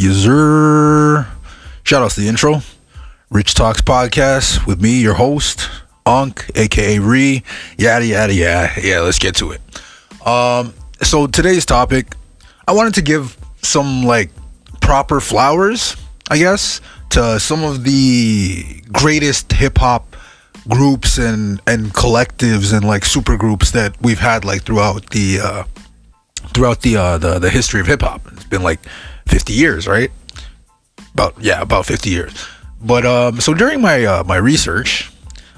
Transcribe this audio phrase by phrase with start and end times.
[0.00, 1.26] User.
[1.84, 2.62] Shout out to the intro.
[3.28, 5.68] Rich Talks Podcast with me, your host,
[6.06, 7.42] Unk, aka Ree.
[7.76, 8.72] Yada yada yada.
[8.80, 9.60] Yeah, let's get to it.
[10.26, 10.72] Um,
[11.02, 12.14] so today's topic,
[12.66, 14.30] I wanted to give some like
[14.80, 15.96] proper flowers,
[16.30, 16.80] I guess,
[17.10, 20.16] to some of the greatest hip hop
[20.66, 25.64] groups and and collectives and like super groups that we've had like throughout the uh
[26.54, 28.22] throughout the uh the, the history of hip hop.
[28.32, 28.80] It's been like
[29.30, 30.10] 50 years, right?
[31.14, 32.46] About yeah, about 50 years.
[32.82, 35.10] But um so during my uh my research,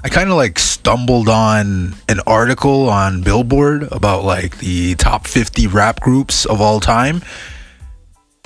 [0.04, 5.68] I kind of like stumbled on an article on Billboard about like the top 50
[5.68, 7.22] rap groups of all time.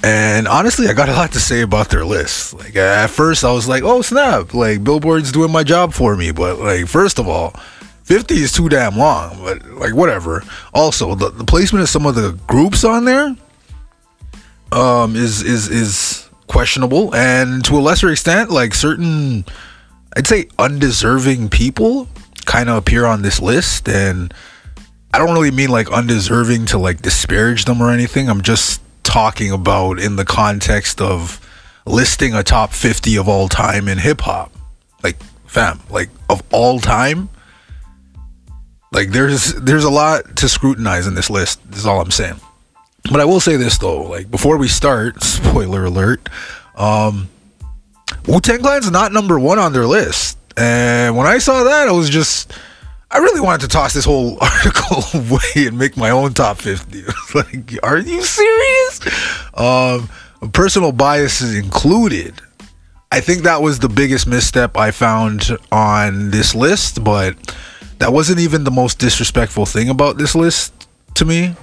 [0.04, 2.54] And honestly, I got a lot to say about their list.
[2.54, 6.30] Like at first, I was like, "Oh snap!" Like Billboard's doing my job for me.
[6.30, 7.50] But like, first of all,
[8.04, 9.42] 50 is too damn long.
[9.42, 10.44] But like, whatever.
[10.74, 13.34] Also, the, the placement of some of the groups on there
[14.72, 19.44] um, is is is questionable, and to a lesser extent, like certain,
[20.16, 22.08] I'd say, undeserving people
[22.44, 24.32] kind of appear on this list, and
[25.12, 28.28] I don't really mean like undeserving to like disparage them or anything.
[28.28, 31.40] I'm just talking about in the context of
[31.86, 34.52] listing a top 50 of all time in hip hop.
[35.02, 37.28] Like, fam, like of all time.
[38.92, 41.60] Like there's there's a lot to scrutinize in this list.
[41.72, 42.40] Is all I'm saying.
[43.10, 46.28] But I will say this though, like before we start, spoiler alert,
[46.76, 47.28] um,
[48.26, 50.38] Wu Tang Clan's not number one on their list.
[50.56, 52.52] And when I saw that, I was just,
[53.10, 57.04] I really wanted to toss this whole article away and make my own top 50.
[57.34, 59.00] like, are you serious?
[59.54, 60.08] Um,
[60.52, 62.34] personal biases included.
[63.12, 67.36] I think that was the biggest misstep I found on this list, but
[67.98, 71.54] that wasn't even the most disrespectful thing about this list to me.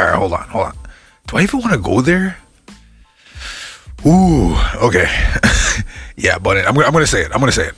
[0.00, 0.78] All right, hold on, hold on.
[1.26, 2.38] Do I even want to go there?
[4.06, 5.04] Ooh, okay.
[6.16, 7.30] yeah, but I'm, I'm going to say it.
[7.34, 7.74] I'm going to say it.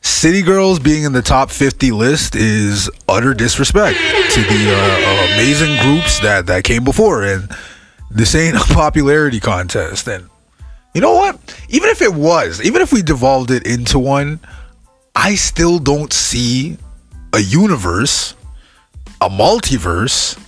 [0.00, 5.76] City Girls being in the top 50 list is utter disrespect to the uh, amazing
[5.82, 7.24] groups that, that came before.
[7.24, 7.54] And
[8.10, 10.08] this ain't a popularity contest.
[10.08, 10.30] And
[10.94, 11.38] you know what?
[11.68, 14.40] Even if it was, even if we devolved it into one,
[15.14, 16.78] I still don't see
[17.34, 18.34] a universe,
[19.20, 20.42] a multiverse,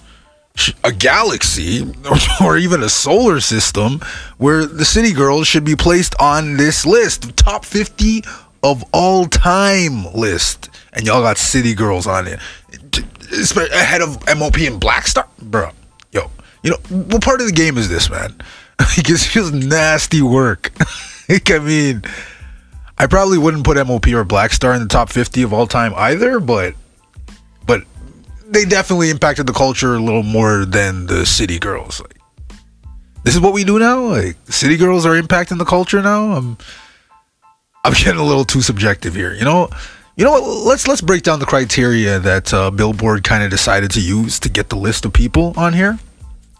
[0.84, 1.92] a galaxy
[2.44, 4.00] or even a solar system
[4.38, 7.36] where the city girls should be placed on this list.
[7.36, 8.22] Top 50
[8.62, 10.70] of all time list.
[10.92, 12.38] And y'all got city girls on it.
[13.56, 15.26] Ahead of mop and blackstar?
[15.40, 15.70] Bro
[16.12, 16.30] yo
[16.62, 16.76] you know
[17.08, 18.34] what part of the game is this man?
[18.96, 20.72] Because it's just nasty work.
[21.28, 22.02] I mean
[22.98, 26.40] i probably wouldn't put mop or blackstar in the top 50 of all time either
[26.40, 26.74] but
[28.52, 32.00] they definitely impacted the culture a little more than the city girls.
[32.00, 32.18] Like,
[33.24, 34.04] this is what we do now.
[34.04, 36.32] Like, city girls are impacting the culture now.
[36.32, 36.58] I'm,
[37.84, 39.32] I'm getting a little too subjective here.
[39.32, 39.70] You know,
[40.16, 40.42] you know what?
[40.42, 44.48] Let's let's break down the criteria that uh, Billboard kind of decided to use to
[44.48, 45.98] get the list of people on here,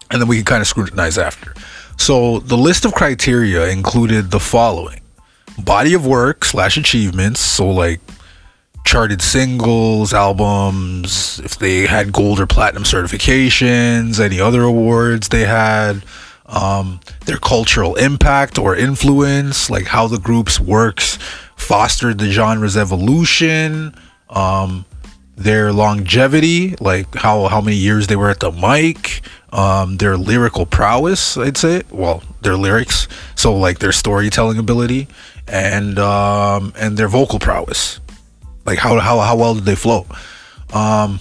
[0.09, 1.53] and then we can kind of scrutinize after.
[1.97, 5.01] So the list of criteria included the following:
[5.59, 7.39] body of work slash achievements.
[7.39, 8.01] So like
[8.83, 16.03] charted singles, albums, if they had gold or platinum certifications, any other awards they had,
[16.45, 21.17] um, their cultural impact or influence, like how the group's works
[21.55, 23.95] fostered the genre's evolution,
[24.29, 24.85] um,
[25.35, 29.21] their longevity, like how how many years they were at the mic,
[29.51, 31.83] um, their lyrical prowess, I'd say.
[31.89, 35.07] Well, their lyrics, so like their storytelling ability,
[35.47, 37.99] and um, and their vocal prowess.
[38.65, 40.05] Like how how how well did they flow?
[40.73, 41.19] Um,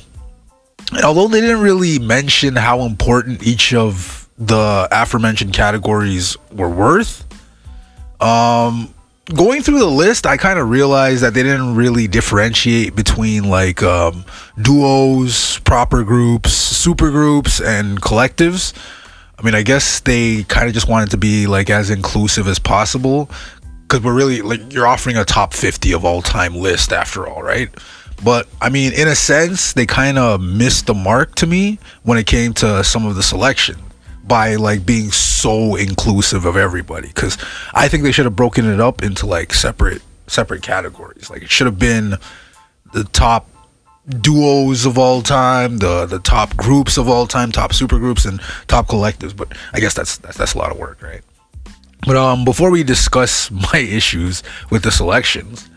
[1.02, 7.24] although they didn't really mention how important each of the aforementioned categories were worth,
[8.20, 8.92] um,
[9.34, 13.82] going through the list, I kind of realized that they didn't really differentiate between like
[13.82, 14.24] um,
[14.60, 18.72] duos, proper groups, super groups, and collectives.
[19.38, 22.58] I mean, I guess they kind of just wanted to be like as inclusive as
[22.58, 23.28] possible
[23.92, 27.42] because we're really like you're offering a top 50 of all time list after all,
[27.42, 27.68] right?
[28.24, 32.16] But I mean, in a sense, they kind of missed the mark to me when
[32.16, 33.76] it came to some of the selection
[34.24, 37.36] by like being so inclusive of everybody because
[37.74, 41.28] I think they should have broken it up into like separate separate categories.
[41.28, 42.14] Like it should have been
[42.94, 43.50] the top
[44.08, 48.40] duos of all time, the the top groups of all time, top super groups and
[48.68, 49.36] top collectives.
[49.36, 51.20] But I guess that's that's, that's a lot of work, right?
[52.06, 55.68] But um, before we discuss my issues with the selections,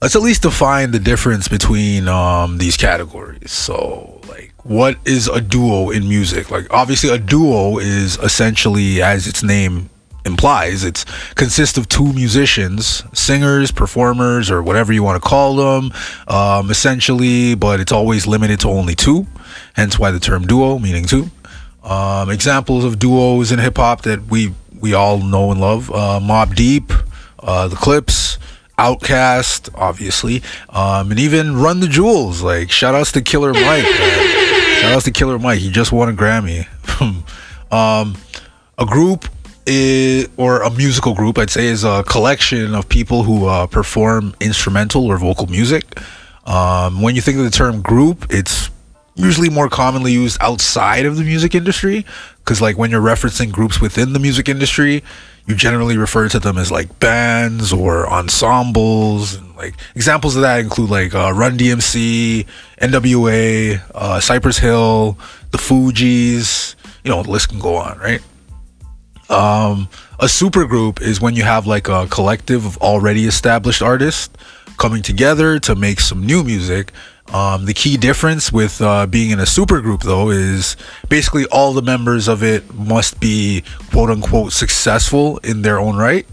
[0.00, 3.52] let's at least define the difference between um, these categories.
[3.52, 6.50] So, like, what is a duo in music?
[6.50, 9.90] Like obviously a duo is essentially as its name
[10.24, 11.04] implies it's
[11.34, 15.92] consists of two musicians singers performers or whatever you want to call them
[16.26, 19.24] um, essentially but it's always limited to only two
[19.74, 21.30] hence why the term duo meaning two
[21.84, 26.54] um, examples of duos in hip-hop that we we all know and love uh, Mobb
[26.54, 26.92] Deep
[27.46, 28.38] uh, the Clipse
[28.78, 32.42] OutKast, obviously, um, and even Run the Jewels.
[32.42, 33.84] Like, shout outs to Killer Mike.
[33.84, 35.60] Shout outs to Killer Mike.
[35.60, 36.66] He just won a Grammy.
[37.72, 38.16] um,
[38.78, 39.26] a group
[40.36, 45.06] or a musical group, I'd say, is a collection of people who uh, perform instrumental
[45.06, 45.98] or vocal music.
[46.44, 48.70] Um, when you think of the term group, it's
[49.16, 52.04] usually more commonly used outside of the music industry
[52.38, 55.02] because like when you're referencing groups within the music industry
[55.46, 59.34] you generally refer to them as like bands or ensembles.
[59.36, 62.46] And like examples of that include like uh, run dmc
[62.80, 65.16] nwa uh, cypress hill
[65.50, 66.74] the fugees
[67.04, 68.22] you know the list can go on right?
[69.28, 69.88] Um,
[70.20, 74.32] a supergroup is when you have like a collective of already established artists
[74.76, 76.92] coming together to make some new music
[77.32, 80.76] um, the key difference with uh, being in a supergroup, though, is
[81.08, 86.26] basically all the members of it must be quote unquote successful in their own right.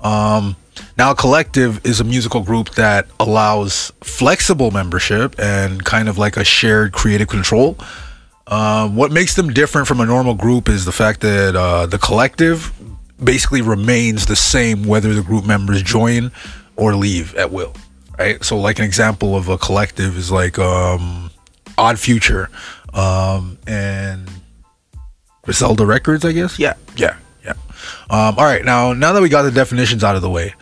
[0.00, 0.56] Um,
[0.98, 6.36] now, a collective is a musical group that allows flexible membership and kind of like
[6.36, 7.78] a shared creative control.
[8.46, 11.98] Uh, what makes them different from a normal group is the fact that uh, the
[11.98, 12.72] collective
[13.22, 16.30] basically remains the same whether the group members join
[16.76, 17.72] or leave at will
[18.18, 18.42] right?
[18.44, 21.30] So like an example of a collective is like um,
[21.78, 22.50] Odd Future
[22.92, 24.30] um, and
[25.42, 26.58] Griselda Records, I guess.
[26.58, 27.54] Yeah, yeah, yeah.
[28.10, 30.54] Um, all right, now now that we got the definitions out of the way,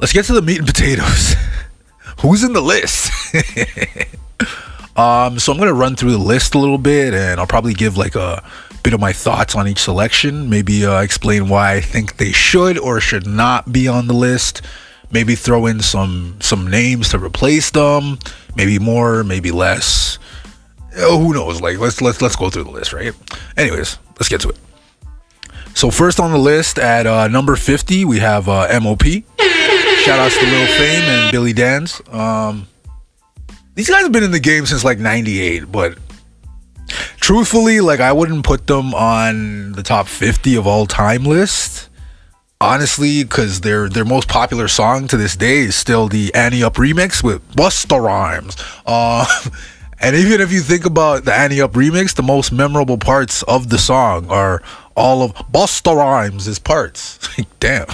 [0.00, 1.34] let's get to the meat and potatoes.
[2.20, 3.10] Who's in the list?
[4.96, 7.96] um, so I'm gonna run through the list a little bit, and I'll probably give
[7.96, 8.44] like a
[8.82, 10.48] bit of my thoughts on each selection.
[10.48, 14.62] Maybe uh, explain why I think they should or should not be on the list
[15.12, 18.18] maybe throw in some some names to replace them.
[18.56, 20.18] Maybe more maybe less.
[20.96, 21.60] Oh, who knows?
[21.60, 23.14] Like let's let's let's go through the list right?
[23.56, 24.58] Anyways let's get to it.
[25.74, 29.02] So first on the list at uh, number 50 we have uh, mop
[30.04, 32.66] shout outs to lil fame and billy danze um,
[33.76, 35.96] these guys have been in the game since like 98 but
[37.20, 41.88] truthfully like i wouldn't put them on the top 50 of all time list
[42.62, 46.74] honestly, because their their most popular song to this day is still the Ante Up
[46.74, 48.56] remix with Busta Rhymes.
[48.86, 49.26] Uh,
[50.00, 53.68] and even if you think about the Ante Up remix, the most memorable parts of
[53.68, 54.62] the song are
[54.96, 57.18] all of Busta Rhymes' parts.
[57.60, 57.88] Damn.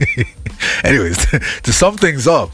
[0.84, 1.24] Anyways,
[1.62, 2.50] to sum things up,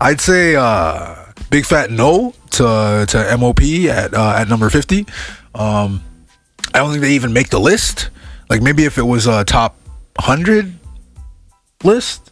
[0.00, 1.14] I'd say uh,
[1.50, 5.06] big fat no to to MOP at uh, at number fifty.
[5.54, 6.02] Um,
[6.74, 8.10] I don't think they even make the list.
[8.48, 9.76] Like maybe if it was a top
[10.20, 10.74] hundred
[11.82, 12.30] list,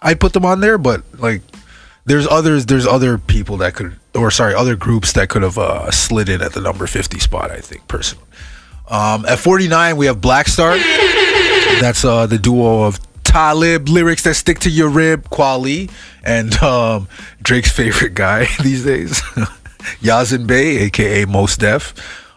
[0.00, 0.78] I'd put them on there.
[0.78, 1.42] But like,
[2.04, 2.66] there's others.
[2.66, 6.40] There's other people that could, or sorry, other groups that could have uh, slid in
[6.42, 7.50] at the number fifty spot.
[7.50, 8.26] I think personally.
[8.88, 10.76] Um, at 49, we have Black Star.
[11.80, 15.90] That's uh, the duo of Talib lyrics that stick to your rib, Kweli,
[16.22, 17.08] and um,
[17.42, 19.20] Drake's favorite guy these days,
[20.02, 21.94] Yasin Bey, aka Mos Def.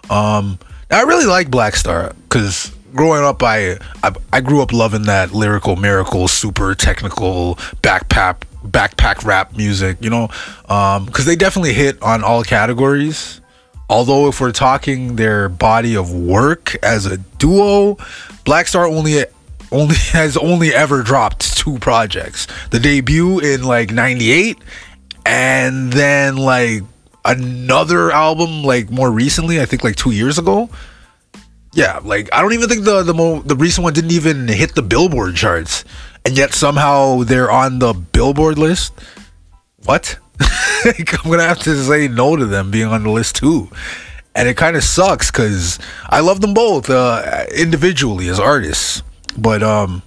[0.09, 5.03] Um, I really like Black Star because growing up, I, I, I grew up loving
[5.03, 9.97] that lyrical miracle, super technical backpack backpack rap music.
[10.01, 10.27] You know,
[10.61, 13.41] because um, they definitely hit on all categories.
[13.87, 17.97] Although, if we're talking their body of work as a duo,
[18.43, 19.25] Black Star only
[19.71, 22.47] only has only ever dropped two projects.
[22.71, 24.57] The debut in like '98,
[25.25, 26.83] and then like
[27.23, 29.61] another album like more recently.
[29.61, 30.69] I think like two years ago.
[31.75, 34.75] Yeah, like I don't even think the the mo- the recent one didn't even hit
[34.75, 35.83] the Billboard charts,
[36.23, 38.93] and yet somehow they're on the Billboard list.
[39.83, 40.17] What?
[40.85, 43.69] I'm gonna have to say no to them being on the list too,
[44.33, 45.77] and it kind of sucks because
[46.09, 49.03] I love them both uh, individually as artists,
[49.37, 50.01] but um,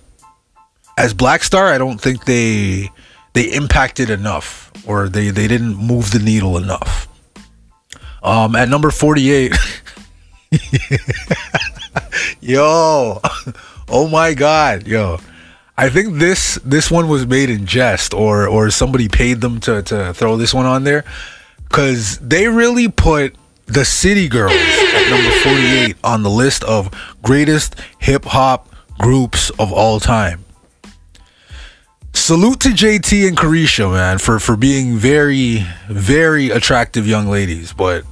[0.96, 2.90] as Black Star, I don't think they
[3.34, 7.08] they impacted enough or they they didn't move the needle enough.
[8.22, 9.52] Um, at number 48.
[12.40, 13.20] yo,
[13.88, 15.18] oh my god, yo.
[15.76, 19.82] I think this this one was made in jest or or somebody paid them to
[19.82, 21.04] to throw this one on there
[21.68, 23.36] cuz they really put
[23.66, 26.90] the City Girls at number 48 on the list of
[27.22, 30.44] greatest hip hop groups of all time.
[32.12, 38.04] Salute to JT and Caresha, man, for for being very very attractive young ladies, but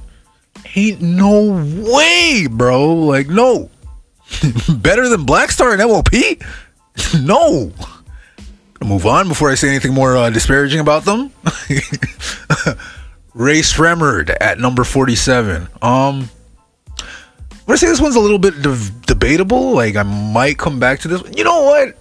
[0.75, 2.93] Ain't no way, bro.
[2.93, 3.69] Like, no.
[4.77, 6.11] Better than Black Star and MOP?
[7.21, 7.71] no.
[8.83, 11.31] Move on before I say anything more uh, disparaging about them.
[13.33, 15.67] Rae Sremmurd at number 47.
[15.81, 16.29] Um,
[17.67, 19.73] I'm gonna say this one's a little bit de- debatable.
[19.73, 21.23] Like, I might come back to this.
[21.35, 21.97] You know what?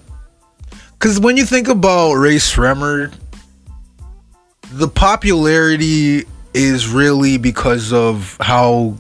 [0.93, 3.15] Because when you think about Rae Sremmurd,
[4.71, 6.25] the popularity
[6.57, 8.97] is really because of how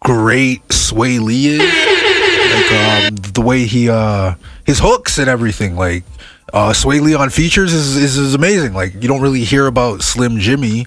[0.00, 1.60] great Swae Lee is.
[1.60, 5.76] Like um, the way he uh his hooks and everything.
[5.76, 6.04] Like
[6.52, 8.74] uh Swae Lee on features is, is is amazing.
[8.74, 10.86] Like you don't really hear about Slim Jxmmi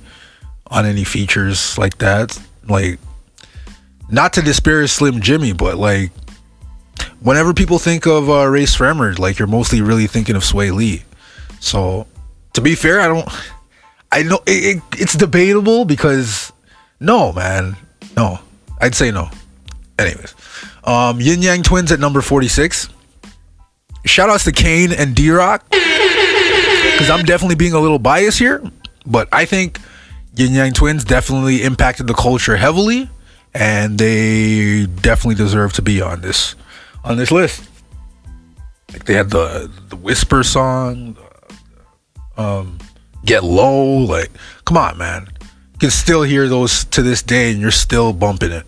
[0.67, 2.38] on any features like that.
[2.67, 3.00] Like
[4.10, 6.12] not to disparage Slim Jxmmi, but like
[7.22, 11.03] whenever people think of uh, Rae Sremmurd, like you're mostly really thinking of Swae Lee.
[11.60, 12.07] So
[12.53, 13.27] to be fair, I don't.
[14.13, 16.53] I know it, it, it's debatable because
[17.00, 17.75] no, man,
[18.15, 18.39] no,
[18.79, 19.29] I'd say no.
[19.98, 20.36] Anyways,
[20.84, 22.89] um, Ying Yang Twins at number 46.
[24.05, 28.62] Shout outs to Kaine and D-Roc because I'm definitely being a little biased here,
[29.03, 29.79] but I think
[30.36, 33.10] Ying Yang Twins definitely impacted the culture heavily,
[33.55, 36.55] and they definitely deserve to be on this
[37.03, 37.67] on this list.
[38.91, 41.17] Like they had the the Whisper song,
[42.38, 42.77] um,
[43.25, 43.98] Get Low.
[43.98, 44.32] Like,
[44.65, 45.27] come on, man.
[45.74, 48.65] You can still hear those to this day, and you're still bumping it.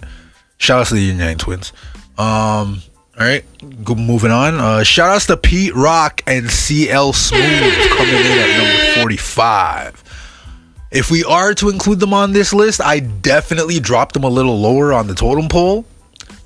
[0.58, 1.74] Shout out to the Ying Yang Twins.
[2.18, 2.82] Um,
[3.18, 4.56] all right, moving on.
[4.56, 10.04] Uh, shout outs to Pete Rock and CL Smooth coming in at number 45.
[10.92, 14.60] If we are to include them on this list, I definitely dropped them a little
[14.60, 15.86] lower on the totem pole,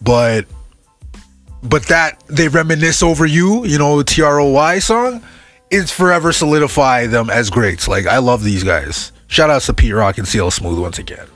[0.01, 0.46] but
[1.62, 5.22] but that they reminisce over you, you know, T R O Y song,
[5.71, 7.88] is forever solidify them as greats.
[7.88, 9.11] Like I love these guys.
[9.27, 11.27] Shout outs to Pete Rock and CL Smooth once again.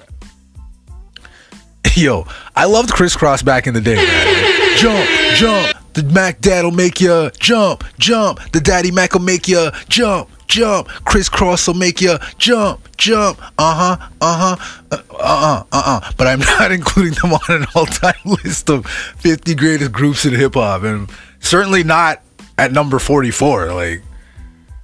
[1.95, 2.25] Yo,
[2.55, 4.77] I loved Kris Kross back in the day, man.
[4.77, 5.77] jump, jump.
[5.93, 8.39] The Mac Dad will make you jump, jump.
[8.51, 10.87] The Daddy Mac will make you jump, jump.
[11.05, 13.39] Kris Kross will make you jump, jump.
[13.59, 16.11] Uh huh, uh huh, uh uh, uh uh.
[16.17, 20.33] But I'm not including them on an all time list of 50 greatest groups in
[20.33, 22.23] hip hop, and certainly not
[22.57, 23.73] at number 44.
[23.73, 24.01] Like,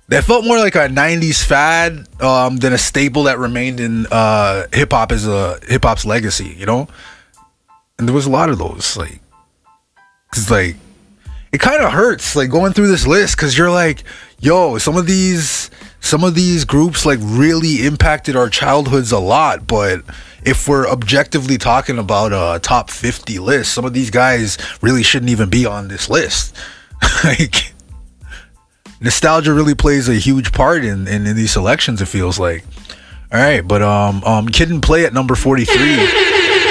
[0.10, 4.66] that felt more like a 90s fad um, than a staple that remained in uh,
[4.74, 6.88] hip hop as a hip hop's legacy, you know?
[7.98, 8.98] And there was a lot of those.
[8.98, 9.22] Like,
[10.32, 10.78] cause like,
[11.52, 14.04] it kind of hurts like going through this list because you're like,
[14.40, 15.70] yo, some of these
[16.02, 20.02] some of these groups like really impacted our childhoods a lot, but
[20.44, 25.30] if we're objectively talking about a top 50 list, some of these guys really shouldn't
[25.30, 26.56] even be on this list.
[27.24, 27.74] like
[29.02, 32.64] nostalgia really plays a huge part in, in, in these selections, it feels like.
[33.32, 35.76] All right, but um um Kid and Play at number 43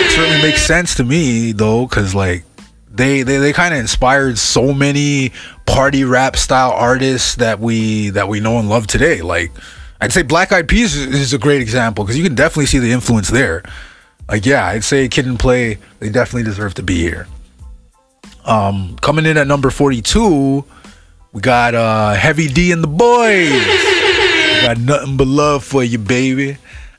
[0.08, 2.44] it certainly makes sense to me though, because like
[2.90, 5.32] they they, they kind of inspired so many
[5.66, 9.20] party rap style artists that we that we know and love today.
[9.22, 9.52] Like
[10.00, 12.78] I'd say Black Eyed Peas is, is a great example because you can definitely see
[12.78, 13.62] the influence there.
[14.28, 17.26] Like yeah, I'd say Kid and Play they definitely deserve to be here.
[18.44, 20.64] Um, coming in at number 42,
[21.32, 23.52] we got uh, Heavy D and the boys.
[23.52, 26.56] I got nothing but love for you, baby.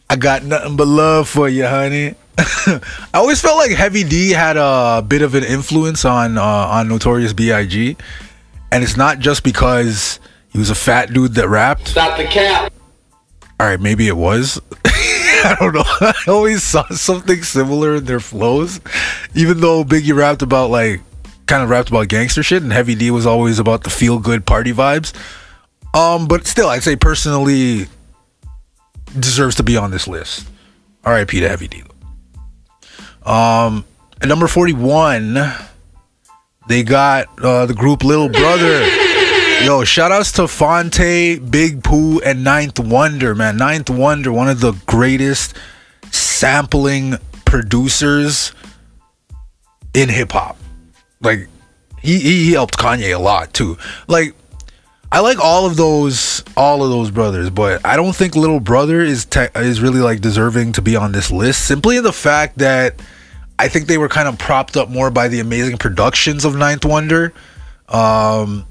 [0.09, 2.15] I got nothing but love for you, honey.
[2.37, 2.81] I
[3.13, 7.33] always felt like Heavy D had a bit of an influence on uh, on Notorious
[7.33, 7.97] B.I.G.
[8.71, 10.19] And it's not just because
[10.49, 11.89] he was a fat dude that rapped.
[11.89, 12.71] Stop the cap.
[13.59, 14.61] All right, maybe it was.
[14.85, 15.83] I don't know.
[15.85, 18.79] I always saw something similar in their flows,
[19.35, 21.01] even though Biggie rapped about like
[21.49, 24.45] kind of rapped about gangster shit, and Heavy D was always about the feel good
[24.45, 25.13] party vibes.
[25.93, 27.87] Um, but still, I'd say personally
[29.19, 30.47] deserves to be on this list.
[31.03, 31.39] R.I.P.
[31.39, 31.83] to Heavy D.
[33.25, 33.83] Um,
[34.21, 35.51] at number forty-one,
[36.67, 38.85] they got uh, the group Little Brother.
[39.63, 43.57] Yo, shout outs to Phonte, Big Pooh, and Ninth Wonder, man.
[43.57, 45.55] Ninth Wonder, one of the greatest
[46.11, 48.53] sampling producers
[49.95, 50.58] in hip hop.
[51.21, 51.47] Like,
[52.01, 53.77] he, he helped Kanye a lot too.
[54.07, 54.35] Like,
[55.11, 59.01] I like all of those, all of those brothers, but I don't think Little Brother
[59.01, 61.65] is te- is really like deserving to be on this list.
[61.65, 63.01] Simply the fact that
[63.57, 66.85] I think they were kind of propped up more by the amazing productions of Ninth
[66.85, 67.33] Wonder.
[67.87, 68.67] Um,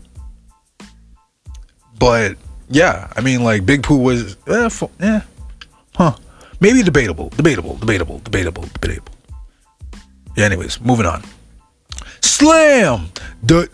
[1.99, 2.37] but
[2.71, 5.21] yeah, I mean, like Big Pooh was, f- eh,
[5.97, 6.15] huh?
[6.61, 9.13] Maybe debatable, debatable, debatable, debatable, debatable.
[10.37, 10.45] Yeah.
[10.45, 11.25] Anyways, moving on.
[12.21, 13.09] Slam.
[13.43, 13.71] Let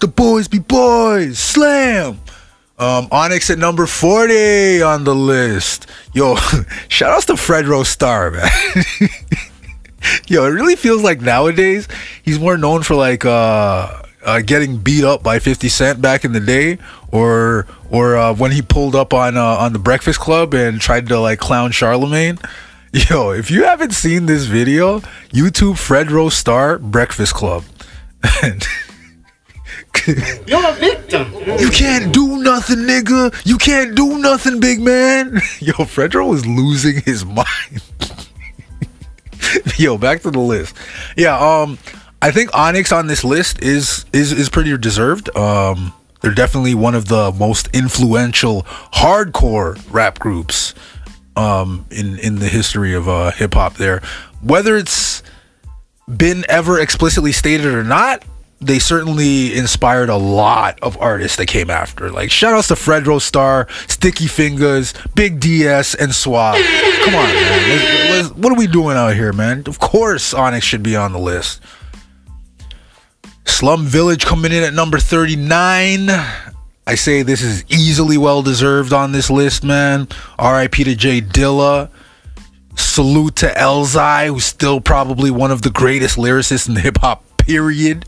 [0.00, 1.38] the boys be boys.
[1.38, 2.18] Slam.
[2.78, 5.86] Um, Onyx at number 40 on the list.
[6.12, 6.36] Yo,
[6.88, 8.48] shout outs to Fredro Starr, man.
[10.26, 11.86] Yo, it really feels like nowadays
[12.24, 16.32] he's more known for like uh, uh, getting beat up by 50 Cent back in
[16.32, 16.78] the day,
[17.12, 21.06] or or uh, when he pulled up on uh, on the Breakfast Club and tried
[21.08, 22.38] to like clown Charlemagne.
[22.92, 27.64] Yo, if you haven't seen this video, YouTube Fredro Starr Breakfast Club.
[30.46, 31.32] You're a victim.
[31.58, 33.34] You can't do nothing, nigga.
[33.46, 35.36] You can't do nothing, big man.
[35.60, 37.82] Yo, Fredro was losing his mind.
[39.78, 40.76] Yo, back to the list.
[41.16, 41.78] Yeah, um,
[42.20, 45.34] I think Onyx on this list is is is pretty deserved.
[45.34, 50.74] Um, they're definitely one of the most influential hardcore rap groups
[51.36, 54.00] um in in the history of uh hip hop there.
[54.42, 55.22] Whether it's
[56.14, 58.24] been ever explicitly stated or not,
[58.60, 62.10] they certainly inspired a lot of artists that came after.
[62.10, 66.56] Like shout outs to Fredro Starr, Sticky Fingaz, Big DS, and Suave.
[67.04, 67.68] Come on, man.
[67.70, 69.64] Let's- let's- what are we doing out here, man?
[69.66, 71.60] Of course Onyx should be on the list.
[73.44, 76.08] Slum Village coming in at number 39.
[76.92, 80.08] I say this is easily well deserved on this list, man.
[80.38, 81.88] RIP to J Dilla.
[82.76, 87.24] Salute to Elzhi, who's still probably one of the greatest lyricists in the hip hop,
[87.38, 88.04] period.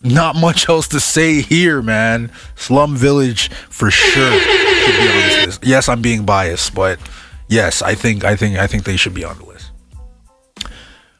[0.00, 2.32] Not much else to say here, man.
[2.54, 4.32] Slum Village for sure.
[5.62, 6.98] Yes, I'm being biased, but
[7.48, 9.55] yes, I think I think I think they should be on the list.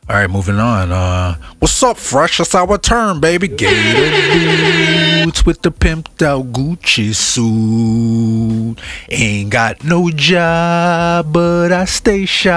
[0.08, 0.92] All right, moving on.
[0.92, 2.38] Uh, what's up, fresh?
[2.38, 3.48] It's our turn, baby.
[3.48, 8.76] Gator boots with the pimped out Gucci suit.
[9.10, 12.54] Ain't got no job, but I stay sharp.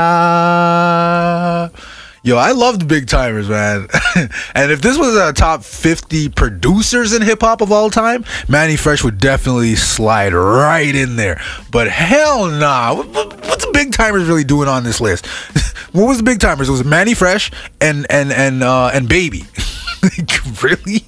[2.22, 3.88] Yo, I love the Big Tymers, man.
[4.54, 8.76] and if this was a top 50 producers in hip hop of all time, Mannie
[8.76, 11.42] Fresh would definitely slide right in there.
[11.72, 12.94] But hell nah.
[12.94, 15.26] What- what- What's Big Tymers really doing on this list?
[15.94, 16.68] what was the Big Tymers?
[16.68, 19.46] It was Mannie Fresh and and and uh and Baby.
[20.02, 21.06] Like, really?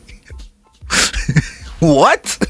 [1.79, 2.45] what?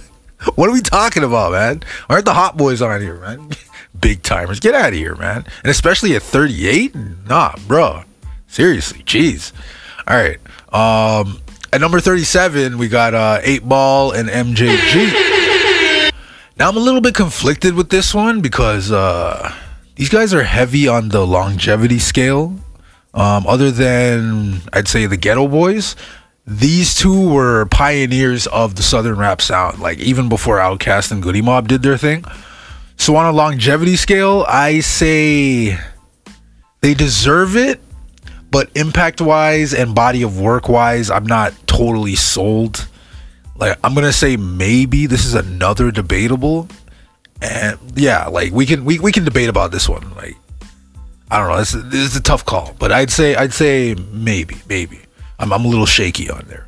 [0.56, 1.84] What are we talking about, man?
[2.10, 3.52] Aren't the hot boys on here, man?
[4.00, 4.60] Big Tymers.
[4.60, 5.46] Get out of here, man.
[5.64, 6.96] And especially at 38?
[7.28, 8.06] Nah, bro.
[8.48, 9.52] Seriously, jeez.
[10.08, 10.40] All right.
[10.74, 16.12] Um, at number 37, we got uh, 8 Ball and MJG.
[16.58, 19.54] Now, I'm a little bit conflicted with this one because uh,
[19.96, 22.56] these guys are heavy on the longevity scale.
[23.14, 25.96] Um, other than, I'd say, the Geto Boys,
[26.48, 31.42] these two were pioneers of the Southern rap sound, like even before Outkast and Goodie
[31.42, 32.24] Mob did their thing.
[32.96, 35.78] So, on a longevity scale, I say
[36.82, 37.82] they deserve it
[38.52, 42.86] but impact wise and body of work wise, I'm not totally sold.
[43.56, 46.68] Like I'm gonna say maybe this is another debatable,
[47.42, 50.14] and yeah, like we can we, we can debate about this one.
[50.16, 50.36] Like
[51.30, 53.96] I don't know, this is, this is a tough call, but I'd say I'd say
[54.12, 55.00] maybe maybe
[55.40, 56.68] I'm I'm a little shaky on there.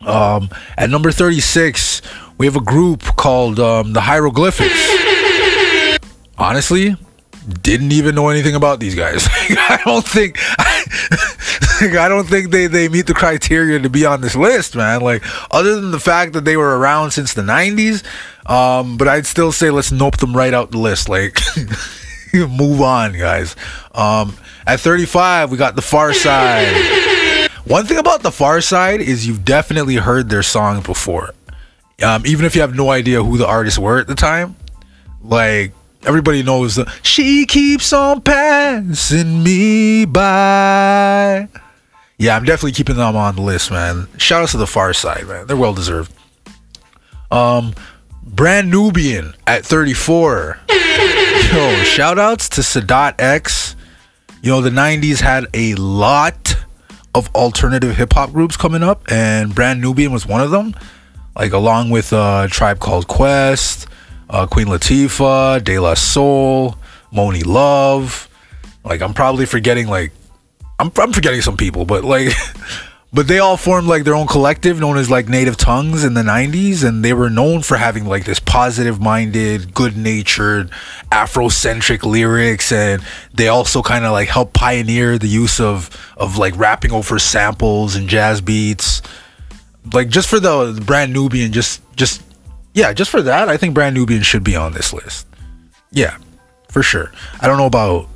[0.00, 2.02] Um, at number 36,
[2.38, 4.72] we have a group called um, the Hieroglyphics.
[6.38, 6.96] Honestly,
[7.62, 9.26] didn't even know anything about these guys.
[9.30, 10.77] I don't think I
[12.08, 15.00] don't think they, they meet the criteria to be on this list, man.
[15.00, 18.04] Like other than the fact that they were around since the 90s,
[18.50, 21.08] um, but I'd still say let's nope them right out the list.
[21.08, 21.40] Like
[22.34, 23.56] move on, guys.
[23.94, 27.48] Um, at 35, we got the Pharcyde.
[27.66, 31.34] One thing about the Pharcyde is you've definitely heard their song before.
[32.02, 34.56] Um, even if you have no idea who the artists were at the time,
[35.22, 35.72] like
[36.04, 41.48] everybody knows the she keeps on passing me by.
[42.18, 44.08] Yeah, I'm definitely keeping them on the list, man.
[44.18, 45.46] Shout out to the Pharcyde, man.
[45.46, 46.12] They're well deserved.
[47.30, 47.74] Um,
[48.24, 50.58] Brand Nubian at 34.
[50.68, 53.76] Yo, shout outs to Sadat X.
[54.42, 56.56] You know, the 90s had a lot
[57.14, 60.74] of alternative hip hop groups coming up, and Brand Nubian was one of them.
[61.36, 63.86] Like, along with uh, Tribe Called Quest,
[64.30, 66.76] uh, Queen Latifah, De La Soul,
[67.12, 68.28] Monie Love.
[68.84, 70.12] Like, I'm probably forgetting, like,
[70.78, 72.32] I'm, I'm forgetting some people, but like,
[73.12, 76.22] but they all formed like their own collective known as like Native Tongues in the
[76.22, 80.70] 90s, and they were known for having like this positive minded, good natured,
[81.10, 83.02] Afrocentric lyrics, and
[83.34, 87.96] they also kind of like helped pioneer the use of of like rapping over samples
[87.96, 89.02] and jazz beats.
[89.92, 92.22] Like just for the, brand brand and just just
[92.78, 95.26] yeah, just for that, I think brand Nubian should be on this list.
[95.90, 96.16] Yeah,
[96.68, 97.10] for sure.
[97.40, 98.08] I don't know about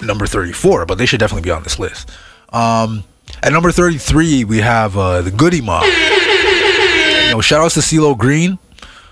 [0.00, 2.10] number 34, but they should definitely be on this list.
[2.52, 3.02] Um,
[3.42, 5.82] at number 33, we have uh, the Goodie Mob.
[5.84, 8.56] You know, shout outs to CeeLo Green.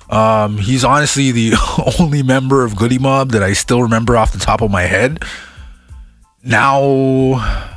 [0.09, 1.55] Um, he's honestly the
[1.99, 5.25] only member of Goodie Mob that I still remember off the top of my head.
[6.45, 7.73] Now,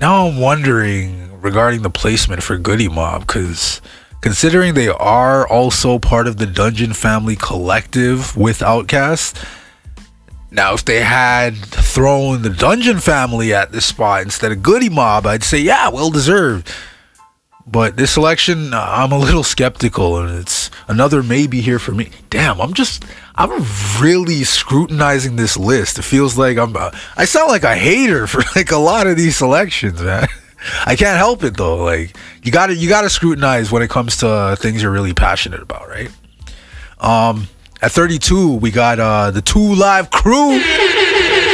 [0.00, 3.82] now I'm wondering regarding the placement for Goodie Mob because
[4.22, 9.46] considering they are also part of the Dungeon Family Collective with Outkast.
[10.50, 15.26] Now, if they had thrown the Dungeon Family at this spot instead of Goodie Mob,
[15.26, 16.70] I'd say, yeah, well deserved.
[17.66, 22.10] But this selection, uh, I'm a little skeptical, and it's another maybe here for me.
[22.28, 23.04] Damn, I'm just,
[23.34, 23.64] I'm
[24.00, 25.98] really scrutinizing this list.
[25.98, 29.16] It feels like I'm, uh, I sound like a hater for like a lot of
[29.16, 30.28] these selections, man.
[30.86, 31.76] I can't help it though.
[31.84, 34.92] Like you got to, you got to scrutinize when it comes to uh, things you're
[34.92, 36.10] really passionate about, right?
[37.00, 37.48] Um,
[37.80, 40.60] at 32, we got uh the Two Live Crew.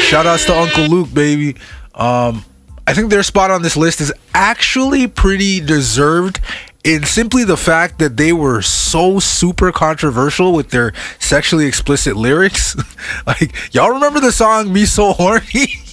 [0.03, 1.57] Shout outs to Uncle Luke, baby.
[1.95, 2.45] Um,
[2.87, 6.41] I think their spot on this list is actually pretty deserved
[6.85, 12.77] in simply the fact that they were so super controversial with their sexually explicit lyrics.
[13.27, 15.67] like, y'all remember the song Me So Horny?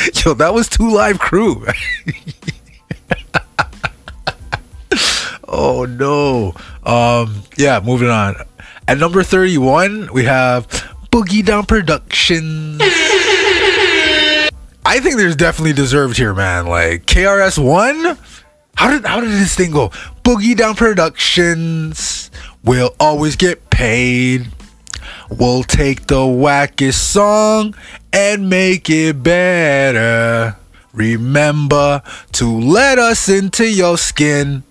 [0.24, 1.66] Yo, that was Two Live Crew.
[5.48, 6.54] oh no.
[6.84, 8.36] Um, yeah, moving on.
[8.88, 10.66] At number 31, we have
[11.10, 12.80] Boogie Down Productions.
[14.86, 16.66] I think there's definitely deserved here, man.
[16.66, 18.18] Like KRS One.
[18.76, 19.90] How did how did this thing go?
[20.24, 22.30] Boogie Down Productions
[22.64, 24.48] will always get paid.
[25.28, 27.74] We'll take the wackest song
[28.12, 30.56] and make it better.
[30.92, 34.64] Remember to let us into your skin,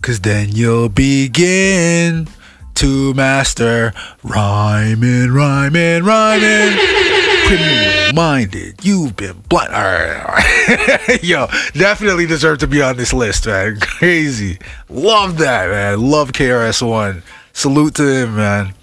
[0.00, 2.28] cause then you'll begin
[2.74, 6.78] to master rhyming, rhyming, rhyming.
[8.14, 9.74] Minded, you've been blind.
[9.74, 10.24] All right,
[10.78, 11.22] all right.
[11.22, 13.78] Yo, definitely deserve to be on this list, man.
[13.80, 14.58] Crazy.
[14.88, 16.00] Love that, man.
[16.00, 17.22] Love KRS1.
[17.52, 18.74] Salute to him, man.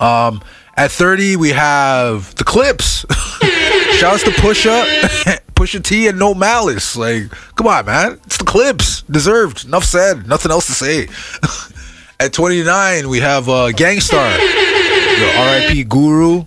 [0.00, 0.42] Um,
[0.76, 3.04] at 30, we have the Clipse.
[3.98, 4.84] Shouts to Pusha,
[5.54, 6.96] Pusha T, and No Malice.
[6.96, 8.18] Like, come on, man.
[8.26, 9.02] It's the Clipse.
[9.02, 9.64] Deserved.
[9.64, 10.26] Enough said.
[10.26, 11.08] Nothing else to say.
[12.20, 16.44] At 29, we have uh, Gang Starr, the RIP Guru.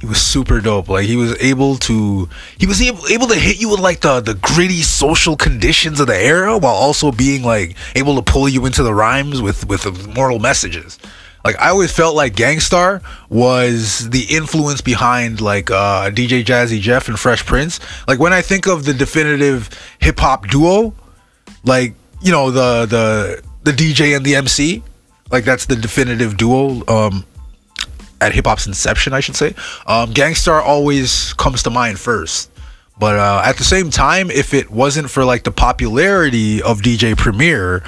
[0.00, 0.88] He was super dope.
[0.88, 2.28] Like he was able to,
[2.58, 6.08] he was able, able to hit you with like the the gritty social conditions of
[6.08, 9.84] the era, while also being like able to pull you into the rhymes with with
[9.84, 10.98] the moral messages.
[11.44, 16.80] Like I always felt like Gang Starr was the influence behind like uh, DJ Jazzy
[16.80, 17.80] Jeff and Fresh Prince.
[18.08, 20.94] Like when I think of the definitive hip hop duo,
[21.64, 24.82] like you know the the the DJ and the MC,
[25.30, 27.26] like that's the definitive duo um,
[28.22, 29.54] at hip hop's inception, I should say.
[29.86, 32.50] Um, Gang Starr always comes to mind first.
[32.98, 37.16] But uh, at the same time, if it wasn't for like the popularity of DJ
[37.16, 37.82] Premier,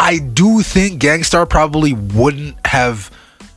[0.00, 3.10] I do think Gang Starr probably wouldn't have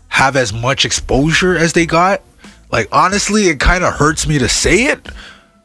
[0.09, 2.21] have as much exposure as they got.
[2.69, 5.07] Like honestly, it kind of hurts me to say it,